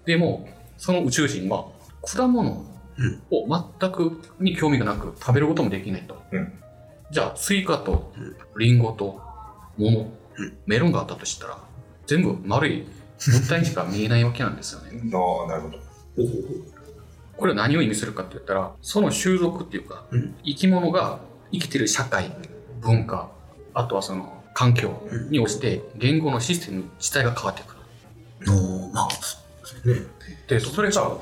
[0.04, 1.66] でも、その宇宙人は
[2.04, 2.66] 果物
[2.96, 6.20] うんを全くに興味がなく食べることもできないと。
[6.32, 6.52] うん
[7.12, 8.12] じゃあ、スイカと
[8.58, 9.20] リンゴと
[9.78, 10.23] 桃、うん
[10.66, 11.58] メロンがあったとしたら、
[12.06, 12.86] 全部丸い
[13.26, 15.00] 物体にしか見えないわけなんですよね。
[15.14, 15.78] ああ、なるほど。
[17.36, 21.20] これは何を意味するかって言ったら、その種族っていうか、うん生き物が
[21.52, 22.30] 生きてる社会、
[22.80, 23.30] 文化、
[23.72, 28.52] あとはその環境に応じて言語のシステム自体が変わってくる。
[28.52, 29.38] のまあ、そ
[29.82, 30.06] うですね。
[30.48, 31.18] で、それが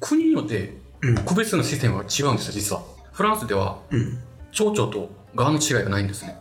[0.00, 2.82] 国によってうん個別のシステムが違うんですよ、実は。
[3.12, 4.18] フランスではうん。
[4.52, 6.38] 蝶々と側の違いがないんですね。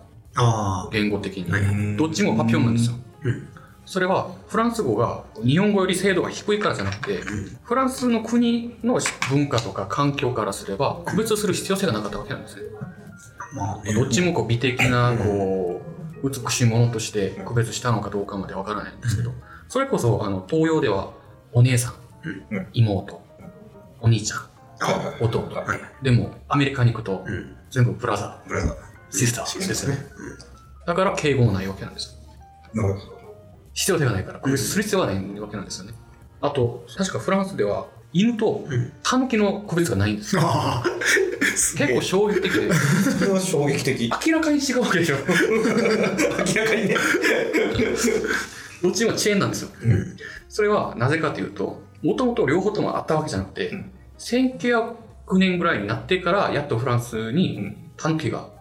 [0.91, 1.97] 言語的はいに。
[1.97, 2.95] どっちもパピオンなんですよ。
[3.23, 3.47] うん。
[3.85, 7.21] それはフランス語が日本語より精度が低いからじゃなくて、
[7.63, 12.61] フランスの国の文化とか環境からすれば区別する必要性がなかったわけなんですね。
[13.53, 13.81] ま。
[13.93, 15.81] どっちもこう美的なこ
[16.23, 19.31] う美しいものとして区別したのかどうかまでわからないんですけど、
[19.67, 21.11] それこそあの東洋では
[21.51, 21.93] お姉さん、
[22.51, 23.21] うん妹、
[23.99, 25.39] お兄ちゃん、あ弟。
[25.53, 26.03] はい。
[26.03, 27.57] でもアメリカに行くとうん。
[27.69, 28.92] 全部ブラザブラザー。
[29.13, 30.05] ー、シスターですよね。
[30.85, 32.17] だから敬語もないわけなんです
[32.73, 32.81] よ。
[32.83, 33.23] なるほど。
[33.73, 35.93] 必要性がないから区別する必要がないわけなんですよね。
[36.41, 38.67] あと、確かフランスでは犬と
[39.01, 40.41] タヌキの区別がないんですよ。
[41.77, 44.11] 結構衝撃的で、それは衝撃的。
[44.25, 45.15] 明らかに違うわけでしょ。
[45.17, 46.95] 明らかにね。
[48.81, 49.69] どっちもチェーンなんですよ。
[49.81, 50.17] うん。
[50.49, 54.95] それはなぜかというと、もともと両方ともあったわけじゃなくて、うん1900
[55.37, 58.52] 年ぐらいになってから、やっとフランスにタヌキが現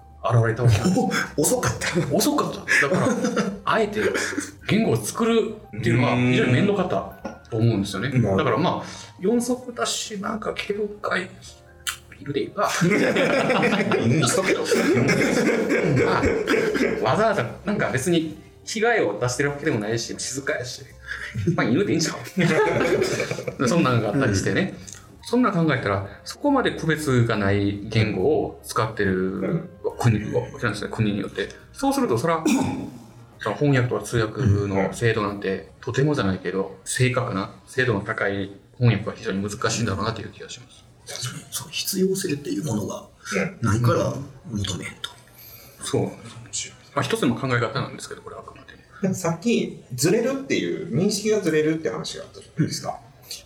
[0.47, 1.01] れたわけなんです。
[1.37, 2.15] お 遅かった。
[2.17, 2.89] 遅かった。
[2.89, 3.09] だから、
[3.65, 4.01] あえて
[4.69, 8.09] 言語を作るっていうのは非常に面倒かったと思うんですよね。
[8.09, 8.89] うんだからまあ、
[9.21, 11.31] 四足だし、なんか毛深い、
[12.21, 12.71] いるでいいか。
[12.83, 14.61] 犬にしとけと。
[17.03, 20.83] まあ、わざわざ、なんか別に被害を出してるわけでもないし、静かやし、
[21.57, 22.15] まあ犬でいいんちゃ
[23.59, 23.67] う？
[23.69, 24.75] そんなんがあったりしてね。
[25.25, 29.69] そんな考えたら、そこまで区別がない言語を使ってる
[30.03, 31.49] 国わけなんですね、国によって。
[31.73, 32.45] そうすると、それは、
[33.57, 40.85] 翻訳とか通訳の精度なんて、とてもじゃないけど、正確な、精度の高い翻訳は非常に難しいんだろうなという気がします。
[41.51, 43.09] そう必要性っていうものが
[43.61, 44.15] ないから
[44.51, 45.11] 求めへんと。
[45.83, 46.19] そうなんで
[46.53, 46.75] すよ。
[46.95, 48.63] まあ一つの考え方なんですけど、これはあくま
[49.03, 49.15] で。
[49.15, 53.01] さっき、ずれるっていう、認識がずれるって話があったじゃないですか。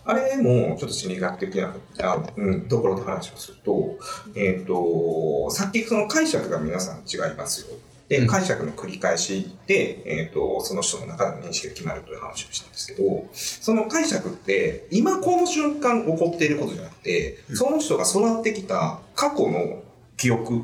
[0.05, 3.97] あれも、ちょっと心理学的なあ、うん、ところで話をすると、
[4.35, 7.67] えっ、と、さっきその解釈が皆さん違いますよ。
[8.09, 19.83] で、うん解釈の繰り返しで、えっ、と、その人の中での認識が決まるという話をしたんですけど、その解釈って、今この瞬間起こっていることじゃなくて、その人が育ってきた過去の
[20.15, 20.63] 記憶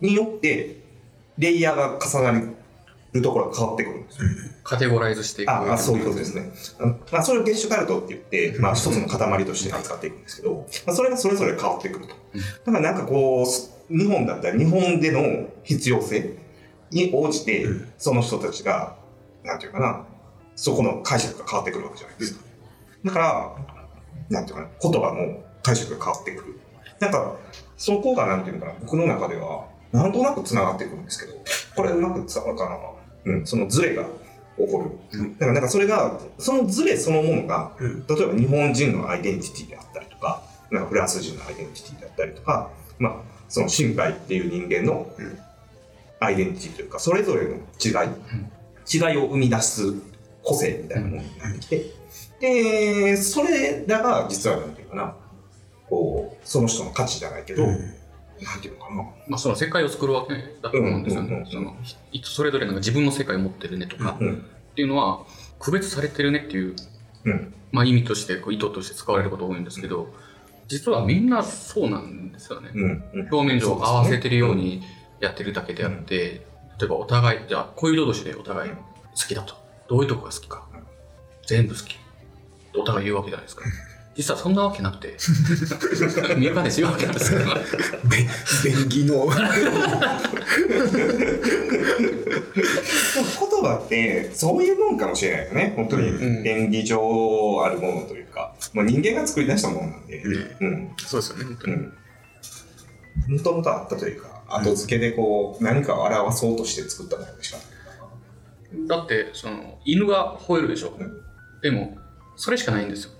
[0.00, 0.82] によって、
[1.38, 2.54] レイヤーが重な
[3.12, 4.28] るところが変わってくるんですよ。
[4.64, 5.50] カテゴライズしていく。
[5.50, 6.50] ああ、そういうことですね。
[7.12, 12.14] まあ、それをゲッシュタルトって言って、まあ、一つの塊として扱っていくんですけど、まあ、それがそれぞれ変わってくると。
[12.64, 16.38] だからなんかこう、日本だったら日本での必要性
[16.90, 17.66] に応じて、
[17.98, 18.96] その人たちが、
[19.44, 20.06] なんていうかな、
[20.56, 22.44] そこの解釈が変わってくるわけじゃないですか。
[23.04, 23.56] だから、
[24.30, 26.60] なんていうかな、言葉の解釈が変わってくる。
[27.00, 27.36] なんか、
[27.76, 31.38] そこがなんていうのかな、僕の中では、なんとなく繋がってくるんですけど、
[31.76, 32.78] これうまく伝わるかな
[33.26, 34.04] うん、そのズレが
[34.56, 34.78] 起こ
[35.12, 35.30] る。
[35.38, 43.16] だからなんかそれが、そのズレそのものが、例えば日本人のアイデンティティであったりとか、なんかフランス人のアイデンティティであったりとか、まあ、
[43.48, 45.10] その新海っていう人間の
[46.20, 48.10] アイデンティティというか、それぞれの違い、
[48.92, 49.94] 違いを生み出す
[50.42, 51.84] 個性みたいなものになってきて、
[52.40, 55.16] で、それらが実はなんていうかな、
[55.88, 57.66] こう、その人の価値じゃないけど、
[58.42, 61.46] なんていうのかな、まあ、その世界を作るわけだと思うんですよね。
[61.50, 61.76] その
[62.10, 64.44] 人それぞれなんか自分の世界を持ってるねとか、うん
[64.74, 65.24] っていうのは、
[65.60, 66.74] 区別されてるねっていう、
[67.24, 70.12] うんまあ、意味として、こう意図として使われることが多いんですけど、
[70.66, 72.70] 実はみんなそうなんですよね。
[73.30, 74.82] 表面上合わせてるように
[75.20, 76.44] やってるだけであって、
[76.80, 78.76] 例えばお互い、じゃあ恋人同士でお互い好
[79.28, 79.54] きだと。
[79.88, 80.66] どういうとこが好きか。
[81.46, 81.96] 全部好き。
[82.76, 83.64] お互い言うわけじゃないですか。
[84.16, 85.16] 実はそんなわけなくて、
[86.38, 87.40] 見えかねし言うわけなんですよ。
[88.10, 88.26] 便
[88.86, 89.26] 宜の。
[89.26, 89.34] 言
[93.62, 95.72] 葉ってそういうもんかもしれないよね。
[95.76, 100.22] 本当にうん便宜上あるものというか、まあ、人間が作り出したものなんで、
[100.60, 100.90] うん。
[100.98, 101.74] そうですよね、本当に。
[101.74, 101.92] うん。
[103.36, 107.62] もともとあったというか、後付けでこう、何かを表そうとして作ったものでしかな
[108.84, 108.86] い。
[108.88, 110.94] だって、その、犬が吠えるでしょ。
[110.98, 111.20] うん
[111.62, 111.96] でも、
[112.36, 113.12] それしかないんですよ。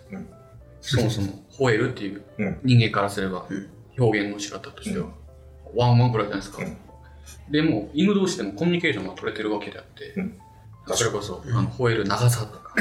[0.93, 2.61] うんそもそも、吠えるっていううん。
[2.63, 3.47] 人間からすれば、
[3.99, 5.09] 表現の仕方としては、
[5.75, 6.63] ワンワンぐらいじゃないですか。
[6.63, 6.77] うん。
[7.51, 10.39] でも、犬同士でもコミュニケーションが取れてるわけであって、うん。
[10.95, 12.75] それこそ、あの吠える長さとか、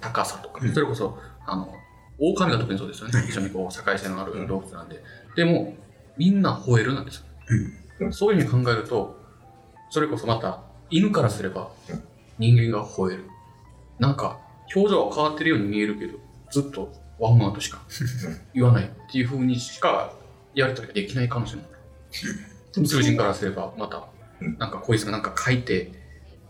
[0.00, 1.74] 高さとか、それこそ、あの、
[2.18, 3.22] 狼が特にそうですよね。
[3.26, 5.02] 非常にこう、社会性のある動物なんで。
[5.36, 5.74] でも、
[6.16, 7.24] みんな吠えるなんですよ。
[7.98, 8.12] うん。
[8.12, 9.18] そういうふうに考えると、
[9.90, 12.02] それこそまた、犬からすればうん、
[12.38, 13.24] 人間が吠える。
[13.98, 14.38] なんか、
[14.74, 16.18] 表情は変わってるように見えるけど、
[16.50, 17.82] ずっとワンワンとしか
[18.54, 20.12] 言わないっていうふうにしか
[20.54, 21.70] やりとりができないかもしれない。
[22.82, 24.06] 宇宙人からすれば、また
[24.40, 25.92] うん、なんかこいつがなんか書いて、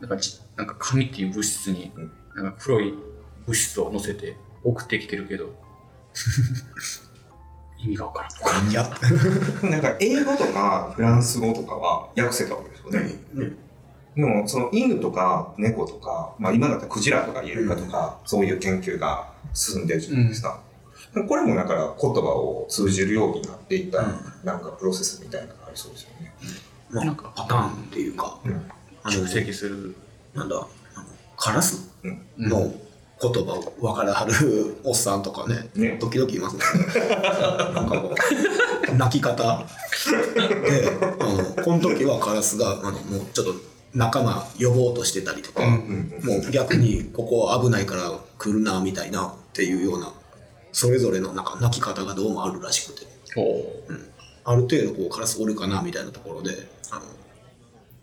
[0.01, 2.13] なんかじなんか紙っていう物質にうん、
[2.45, 2.95] なんか黒い
[3.47, 5.53] 物質を乗せて送ってきてるけど、
[7.79, 8.71] 意味がわからん。
[8.71, 8.83] いや、
[9.69, 13.70] なんか英語とかフランス語とかは訳せたわけですよね。
[14.16, 20.61] でも、その犬とか猫とか、まあ今だったらクジラとかイルカとか、そういう研究が進んでるじゃないですか。
[21.29, 24.03] これもだから言葉を通じるようになっていった、
[24.44, 26.33] なんかプロセスみたいなのがありそうですよね。
[26.90, 28.70] まあなんかパターンっていうか、うん
[29.05, 29.96] 蓄積する。
[30.35, 30.59] なんだ、あ
[31.01, 32.73] のカラスうんの
[33.20, 36.62] 言葉を分からはるおっさんとかね、ね時々いますね。
[37.75, 38.14] なんかこ
[38.92, 50.12] う、泣き方で、あの、この時はカラスが、あの、もうちょっと仲間呼ぼうとしてたりとか、うんもう逆にここ危ないから来るな、みたいなっていうような、
[50.72, 53.07] それぞれのなんか泣き方がどうもあるらしくて、
[54.44, 57.03] ある程度こうカラスおるかな、みたいなところで、あの、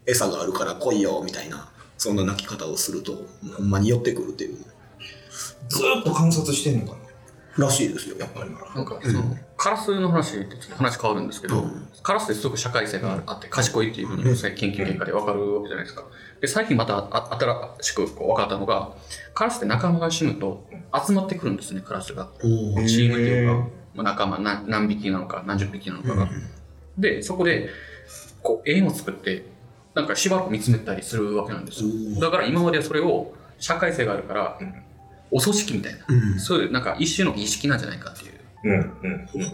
[0.05, 3.25] 餌があるから来いよ、みたいな、そんな泣き方をすると、
[3.57, 4.57] ほんまに寄ってくるっていう。
[5.69, 6.97] ずーっと観察してんのか
[7.57, 7.65] な。
[7.65, 8.51] らしいですよ、やっぱり。
[8.51, 16.05] なんかその、カラスの話ってちょっと話変わるんですけど、うんカラスってすごく社会性があって賢いっていうふうに最近研究結果で分かるわけじゃないですか。
[16.39, 18.93] で最近またあ新しくこう分かったのが、
[19.33, 20.65] カラスって仲間が死ぬと
[21.05, 22.29] 集まってくるんですね、カラスが。
[22.39, 26.29] チームっていうか、まあ、仲間何何匹なのか何十匹なのかが。
[26.97, 27.69] で、そこで
[28.41, 29.43] こう円を作って、
[29.95, 31.89] なんかしばらく見つめたりするわけなんですよ。
[32.21, 34.59] だから今まではそれを社会性があるから、
[35.29, 38.36] お組織みたいな、うんそういうなんか一種の儀式なんじゃないかっていう。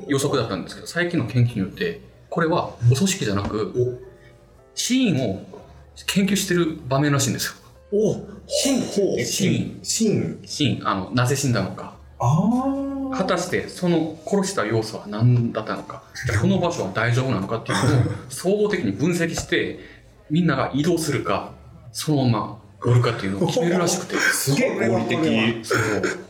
[0.07, 4.01] 予測だったんですけど最近の研究によってこれはお組織じゃなく
[4.75, 5.45] シーンを
[6.07, 7.53] 研究してる場面らしいんですよ。
[7.91, 8.15] お
[8.47, 9.25] シーン。
[9.25, 9.83] シーン。
[9.83, 10.41] シーン。
[10.45, 10.87] シーン。
[10.87, 11.95] あのなぜ死んだのか。
[12.19, 16.03] あ果たしてその殺した要素は何だったのか。
[16.41, 19.79] この場所は大丈夫なのかっていうのを総合的に分析して
[20.31, 21.51] みんなが移動するか
[21.91, 24.15] そのままおるかっていうのを決めるらしくて。
[24.17, 24.87] すげえ。
[24.89, 25.65] 合理的。
[25.65, 25.75] そ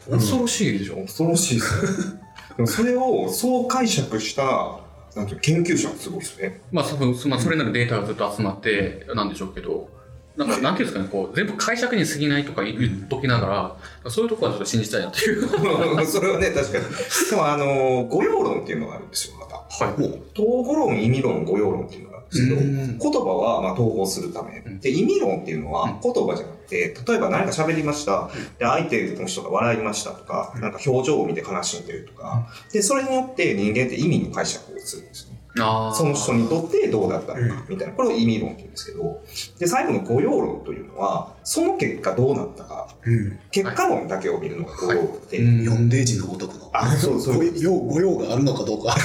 [0.10, 0.18] う。
[0.18, 0.98] 恐ろしいでしょ。
[0.98, 2.23] 恐ろしいですね。
[2.58, 4.80] でもそれをそう解釈した、
[5.16, 6.62] なんていうの研究者もすごいですね。
[6.72, 9.90] まあ、そのまあ、それなりデータがずっと集まってなんでしょうけど、
[10.36, 15.44] なんか、なんていうんですかね、こう、全部解釈に過ぎないとか言っときながら、そういうところはちょっと信じたいなっていう。
[16.06, 16.86] それはね、確かに。
[17.30, 19.58] でも、あの、語用論っていうのがあるんですよ、また。
[19.86, 19.94] はい。
[19.94, 22.98] 統合論、意味論、語用論っていうのですけど、うん。
[22.98, 24.80] 言葉はまあ統合するため、ん。
[24.80, 28.30] で意味論っていうのは言葉じゃなくて例えば何か喋りました、
[28.60, 35.34] で相手の人が笑いましたとか、なんか表情を見て悲しんでるとか、でそれによって人間って意味の解釈をするんですね。
[35.56, 39.24] その人にとってどうだったのかみたいな、これを意味論って言うんですけど、
[39.60, 43.40] で、最後の誤用論というのは、その結果どうなったか、うん。
[43.52, 45.48] 結果論だけを見るのが誤用論で、う。
[45.48, 45.90] ん。
[46.02, 46.72] ージのごとくの。
[46.74, 48.96] あそうそうご用があるのかどうか。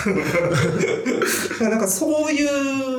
[1.60, 2.97] なんかそういう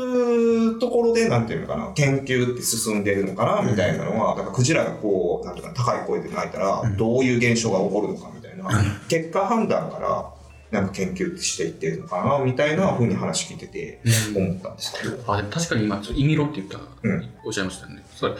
[0.80, 4.46] ところで、なんていうのかな、研究って進んでるのかな、みたいなのは、なん。
[4.46, 8.68] かクジラがこう、なんていうかな高い声で鳴いたら、どういう現象が起こるのかみたいな、
[9.08, 10.34] 結果判断から、
[10.72, 14.02] なんか研究していってるのかな、みたいなふうに話聞いてて、
[14.36, 15.34] 思ったんですけど。
[15.34, 17.30] あでも確かに今、ちょっと意味論って言った、うん。
[17.46, 18.04] おっしゃいましたよね。
[18.16, 18.36] それ、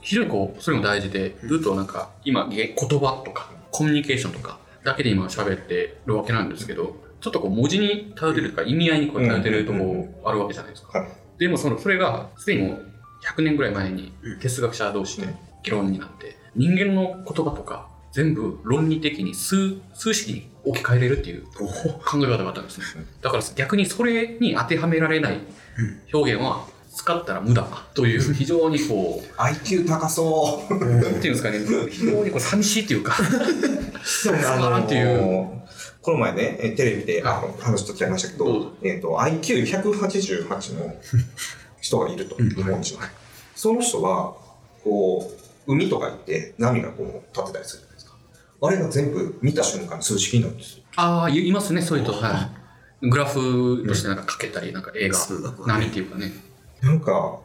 [0.00, 11.00] 非常にこう、それも大事で、ずっとなんか、今、げ言葉とか、コミュニケーションとか、だけで今喋ってるわけなんですけど、ちょっとこう、文字に頼ってるとか、意味合いにこう頼ってるとこあるわけじゃないですか。
[11.00, 12.86] はいでも、その、それが、すでにもう、
[13.24, 15.34] 100年ぐらい前に、哲学者同士でうん。
[15.62, 23.04] 議論になって、人間の言葉とか、全部論理的に数、数式に置き換えれるっていう考え方があったんですね。
[23.22, 25.40] だから逆にそれに当てはめられない
[26.12, 27.64] 表現は使ったら無駄
[27.94, 30.74] という非常にこう、IQ 高そう。
[30.74, 33.14] なんていうんですかね、非常にこう寂しいっていうか、
[34.24, 35.59] でもあのーっていう
[36.02, 40.48] この前ね、えテレビであの話と違いましたけどえっ、と、IQ188
[40.78, 40.94] の
[41.80, 42.98] 人がいると、日本人。
[43.54, 44.34] その人は、
[44.82, 45.30] こ
[45.66, 48.16] う、海とか行って波がこう立ってたりするじゃないですか。
[48.62, 50.84] あれが全部見た瞬間に数式になるんですよ。
[50.96, 52.14] ああ、いいますね、そういう人。
[52.14, 52.50] は
[53.02, 53.08] い。
[53.08, 56.32] グラフとしてなんか書けたり、なんか映画波っていうかね。
[56.82, 57.38] なんか、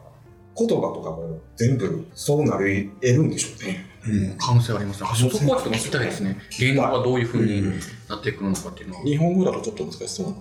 [0.58, 3.86] 言葉とかも全部そうなり得るんでしょうね。
[4.08, 4.36] うん。
[4.38, 5.08] 可能性ありますね。
[5.10, 6.38] あそこはちょっと聞きたいですね。
[6.58, 7.62] 言語がどういうふうに
[8.08, 9.02] なっていくのかっていうのは。
[9.02, 10.34] 日本語だとちょっと難しそうな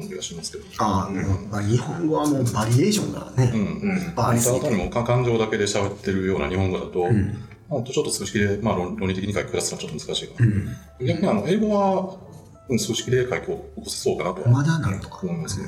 [0.00, 0.64] 感じがしますけど。
[0.78, 3.60] ああ、うんまあ、日本語はもうバリエーションがね、うん。
[3.60, 4.14] うん。
[4.14, 4.40] バリ。
[4.40, 7.34] ただ単にもう感情だけで喋ってるような日本語だと、ん
[7.68, 10.46] まあ、ちょっと数式で、まあ、論論理的に書き下すのはちょっと難しいかな。
[10.46, 11.06] うん。
[11.06, 12.30] 逆にあの英語は、うん
[12.78, 15.20] 数式で書き起こせそうかなとはまだなんとか。
[15.24, 15.66] 思いますね。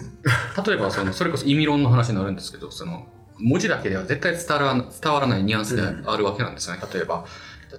[0.64, 3.06] 例えばその、それこそ意味論の話になるんですけど、その、
[3.42, 6.82] 文字だけでは絶対伝わら伝わらないニュアンスであるわけなんですよね。
[6.92, 7.24] 例えば、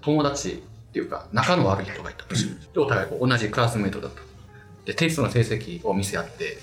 [0.02, 0.56] 友達っ
[0.94, 4.22] ていうか、仲の悪い人がいたとしで、お互い同じクラスメートだった。
[4.86, 6.58] で、テストの成績を見せ合って、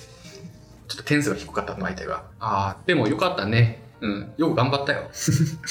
[0.89, 3.83] ちょっと点数が低かったの相手が、ああ、でもよかったね。
[4.01, 5.01] うん、よく頑張ったよ。
[5.01, 5.11] って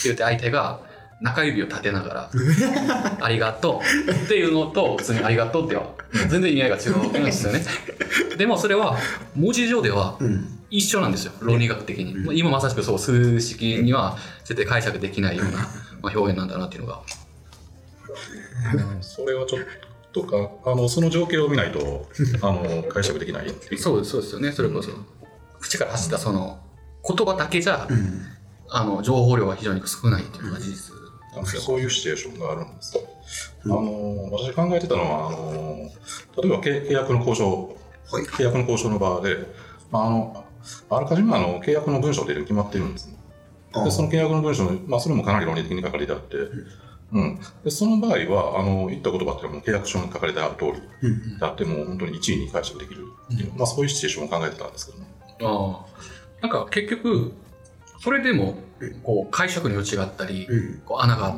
[0.06, 0.82] 言って相手が、
[1.22, 2.32] 中指を立てながら、
[3.22, 5.88] ありがとうっていうのと、普通にありがとうっては、
[6.30, 7.62] 全然意味合いが違うわけなんですよね。
[8.38, 8.98] でもそれは、
[9.36, 10.59] 文字上ではうん。
[10.70, 12.14] 一緒なんですよ、論理学的に。
[12.16, 15.60] まあ今まさしくそう、数式には絶対解釈できないような
[16.02, 17.02] まあ表現なんだなっていうのが。
[19.02, 19.62] それはちょっ
[20.12, 22.08] とか、あの、その情景を見ないと、
[22.42, 23.82] あの、解釈できないっていう。
[23.82, 24.92] そうです、そうですよね、それこそ。
[25.60, 26.60] 口から発したその、
[27.08, 28.22] 言葉だけじゃ、うん。
[28.70, 30.96] あの、情報量が非常に少ないっていうのが事実
[31.36, 31.46] なん。
[31.46, 33.00] そういうシチュエーションがあるんです。
[33.66, 35.92] あの、私考えてたのは、あの、
[36.42, 37.76] 例えば契契約の交渉、
[38.12, 38.24] はい。
[38.26, 39.38] 契約の交渉の場で、
[39.92, 40.46] まあ、あの、
[40.90, 43.18] あらかじめあの契約の文章で決まってるんですね。
[43.74, 46.38] あでその契約の文章の、まあ、それもかなり論理的に書かれてあって、
[47.12, 51.38] うん、でその場合はあの言った言葉っていうのはもう契約書に書かれてある通りうん。
[51.38, 55.06] であっても本当に一位に解釈できるっていう、まあ、そういうシチュエーションを考えてたんですけどね。
[55.42, 56.48] ああ。
[56.48, 57.34] なんか結局、
[58.02, 58.58] それでも、
[59.04, 60.82] こう、解釈の余地があったり、うん。
[60.86, 61.38] こう穴があ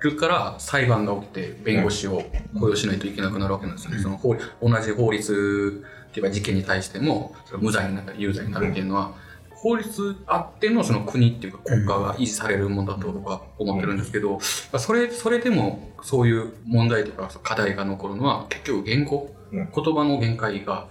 [0.00, 2.22] るから裁判が起きて弁護士を
[2.58, 3.98] 雇用しないといけなくなるわけなんですよね。
[3.98, 9.14] その法同じ法律っていうか事件に対してもそれ無罪になったり有罪になるっていうのは、
[9.50, 20.86] 法律あってのその国っていうか国家が維持されるものだと僕は思ってるんですけど、それ、それでもそういう問題とか課題が残るのは結局言語、うん言葉の限界が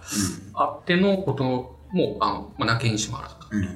[0.53, 3.47] あってのことも、あの、まあ、なきにしもあらずと。
[3.51, 3.63] うん。
[3.63, 3.69] はい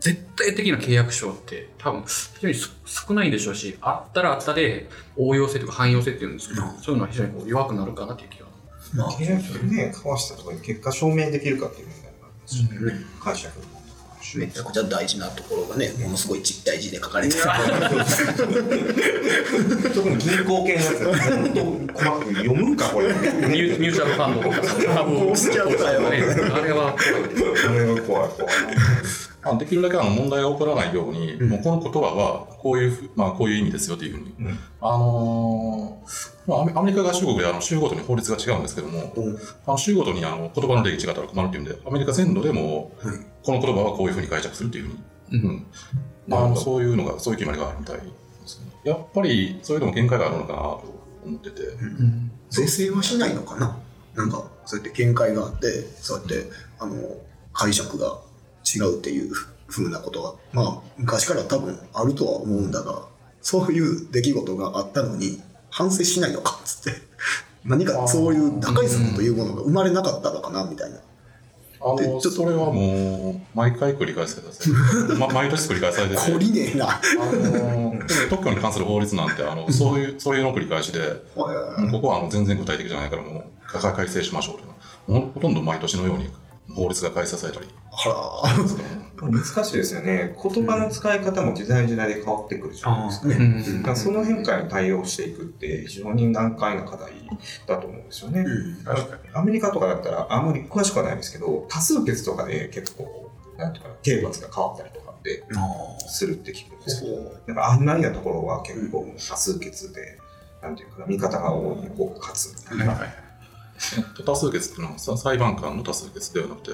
[0.00, 8.41] 絶対的な契約書って多分非常にす少ないんでしょうし、あったらあったで応用性とか汎用性っていうんですけど、そういうのは非常にこう弱くなるかなっていう気が。
[8.94, 13.04] まあ、契約書でね、交わしたところに結果証明できるかっていう問題がありますよね。
[13.20, 13.72] 解釈の。
[14.36, 17.42] めちゃくちゃ大事なところがね、ものすごいちっちゃい字で書かれてる。
[19.94, 23.08] 特に銀行系のやつは、本当細かく読むんか、これ。
[23.08, 26.22] ミュミューチャルファンドとかさ、株 こうしちゃうかよね、
[26.52, 28.54] あれは、あれが怖い、怖い。
[29.42, 34.58] まあ、できるだけあの問題が起こらないように、もうこの言葉はこういうふ、まあ、こういう意味ですよというふうに、うん。
[34.80, 39.36] あのーまあアメ、リカ合衆国であの州ごとに法律が違うんですけども、うん。
[39.66, 44.90] あの州ごとにあの言葉の定義違ったら困るっていうんで、アメリカ全土でも、はいこの言葉はこういうふうに解釈するっていうふ
[45.32, 45.50] うに、うん。
[45.50, 45.66] うん
[46.28, 48.02] まああの、そういうのが、そういう決まりがあるみたいで
[48.46, 48.70] すね。
[48.84, 50.84] やっぱり、それでも限界があるのかなと
[51.26, 51.62] 思ってて、
[52.50, 53.76] 是正はしないのかな？
[54.14, 56.94] なんか、そうやって見解があって、そうやって、あの、
[57.52, 58.20] 解釈が
[58.64, 59.32] 違うっていう
[59.66, 63.06] ふうなことは、まあ、昔から多分あるとは思うんだが、
[63.40, 65.40] そういう出来事があったのに、
[65.70, 67.00] 反省しないのかっつって、
[67.64, 70.98] 何かそういう打開策というものが生まれなかったのかなみたいな。
[71.84, 74.70] あの、それはもう、毎回繰り返されてます、
[75.18, 76.20] ま、 毎年繰り返されてて。
[76.20, 76.88] 懲りねえな。
[76.90, 77.00] あ
[77.34, 77.94] の、
[78.30, 81.00] 特許に関する法律なんて、あの、そういう、そういうの繰り返しで、
[81.34, 86.30] ここはあの全然具体的じゃないから、もう、改正しましょうというのは、ほとんど毎年のように
[86.72, 87.66] 法律が改正されたり。
[87.92, 89.30] あら。
[89.30, 90.34] 難しいですよね。
[90.42, 93.94] 言葉の使い方も時代時代で変わってくるじゃないですか。
[93.94, 97.12] その変化に対応していくって非常に難解な課題
[97.66, 98.44] だと思うんですよね。
[99.32, 105.44] アメリカとかだったらあんまり詳しくはないんですけど、多数決とかで結構、なんていうかな、刑罰が変わったりとかって
[106.08, 110.18] するって聞くんですけど、なんか案内なところは結構多数決で、
[110.62, 113.00] なんていうかな、味方が多い方が勝つみたいな。
[114.26, 116.70] 多数決っていうのはさ裁判官の多数決ではなくて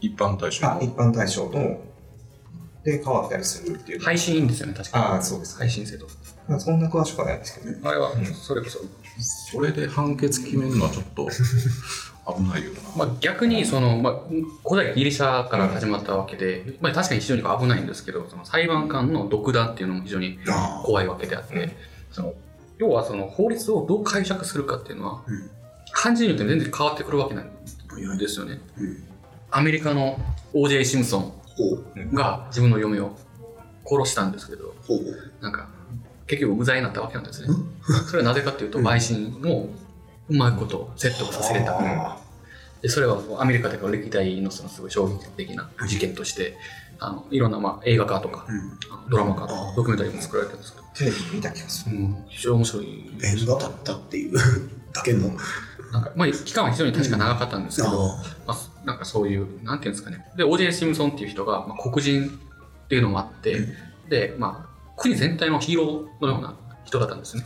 [0.00, 0.66] 一般対象。
[0.66, 1.80] あ一般対象の
[2.84, 4.00] で変わったりするっていう。
[4.00, 5.04] 配信いいんですよね確かに。
[5.04, 5.56] ああそうです。
[5.56, 6.06] 配信制度。
[6.58, 8.78] そんな詳しくはないんですけど、あれはそれこそ、
[9.52, 11.28] それで判決決めるのはちょっと
[12.32, 14.20] 危ないよな、まあ、逆にその、まあ、
[14.66, 20.38] 古代ギリシャから始まったわけで、まあ、確かに非常に危ないんですけどその裁判官の独断っていうのも非常に
[20.84, 21.76] 怖いわけであって、
[22.10, 22.34] その
[22.78, 25.22] 要はその法律をどう解釈するかっていうのは、
[25.92, 27.50] 判事によって全然変わってくるわけなん
[28.18, 28.60] ですよね。
[29.50, 30.18] アメリカの
[30.52, 30.84] O.J.
[30.84, 31.32] シムソン
[32.14, 33.16] が自分の嫁を
[33.86, 34.74] 殺したんですけど、
[35.40, 35.68] なんか
[36.26, 37.48] 結局無罪になったわけなんですね。
[38.06, 39.68] それはなぜかというと、陪審を
[40.28, 42.18] うまいこと説得させれた。
[42.82, 46.56] でそれはアメリカでは歴代のそのすごい衝撃的な事件として、
[47.00, 48.46] あのいろんなまあ映画化とか、
[49.10, 51.96] ドラマ化とか、ドキュメンタリーも作られてるんですけど、テレビ見た気がする。
[51.96, 53.10] うん、非常に面白い。
[53.22, 54.38] 縁が立ったっていう
[54.92, 55.30] だけの。
[55.92, 58.56] なんか、まあ、期間は非常に確か長かったんですけど、あまあ、
[58.88, 60.24] なんかそういう、なんていうんですかね。
[60.34, 60.72] で、O.J.
[60.72, 63.66] シムソンっていう人が、まあ、黒人っていうのもあって、
[64.08, 67.44] で、まあ、国全体のヒーローのような人だったんですね。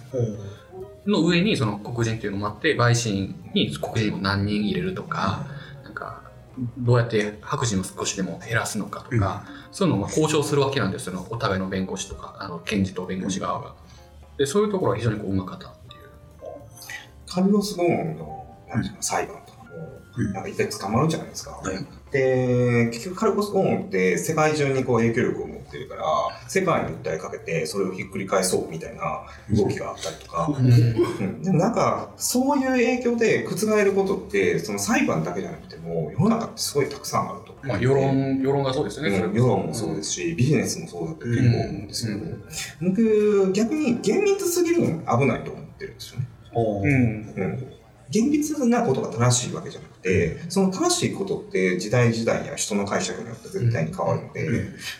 [1.05, 5.47] の上にその黒人っていうのもあって、陪審に黒人を何人入れるとか、
[5.82, 6.22] なんか、
[6.78, 13.74] どうやって白人を少しでも減らすのかとか、そういうのをまあ交渉するわけなんですよ、お互いの弁護士とか、あの検事と弁護士側が。
[14.38, 16.03] で、そういうところは非常にこううまかったっていう。
[17.26, 18.47] カルロス・ゴーンの
[19.01, 19.41] 裁判
[20.17, 21.61] なんか一回捕まるじゃないですか。
[22.11, 26.05] で、結局カルロス・ゴーンって世界中にこう影響力を持ってるから、
[26.49, 31.43] 世界に訴えかけてそれをひっくり返そうみたいな動きがあったりとか、うん。
[31.43, 37.53] でもなんかそういう影響で覆ることって、その裁判だけじゃなくても、世の中ってすごいたくさんあると。
[37.63, 39.19] まあ、世論、世論がそうですよね。
[39.33, 42.19] 世論もそうですし、ビジネスもそうだって結構思うんですけど、
[42.83, 46.27] 僕、逆に厳密すぎるのも危ないと思ってるんですよね。
[46.55, 47.69] うん。
[48.11, 49.91] 厳密なことが正しいわけじゃなくて、
[50.48, 54.48] その正しいことって時代時代や人の解釈によって絶対に変わるので、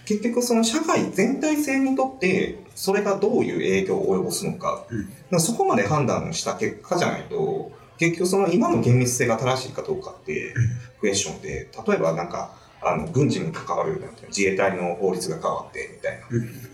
[0.05, 10.55] 結局その社会全体性にとってそれがどういう影響を及ぼすのか、だからそこまで判断した結果じゃないと、結局その今の厳密性が正しいかどうかって
[11.01, 16.21] クエスチョンで、例えばなんか、あの軍事に関わるなんていうの自衛隊の法律が変わってみたい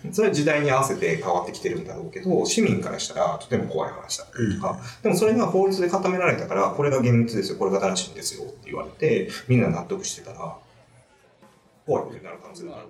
[0.07, 10.57] な、それは時代に合わせて変わってきてるんだろうけど市民からしたらとても怖い話だったりとか、でもそれが法律で固められたからこれが厳密ですよこれが正しいんですよって言われてみんな納得してたら
[11.87, 12.89] 怖いことになる可能性がある。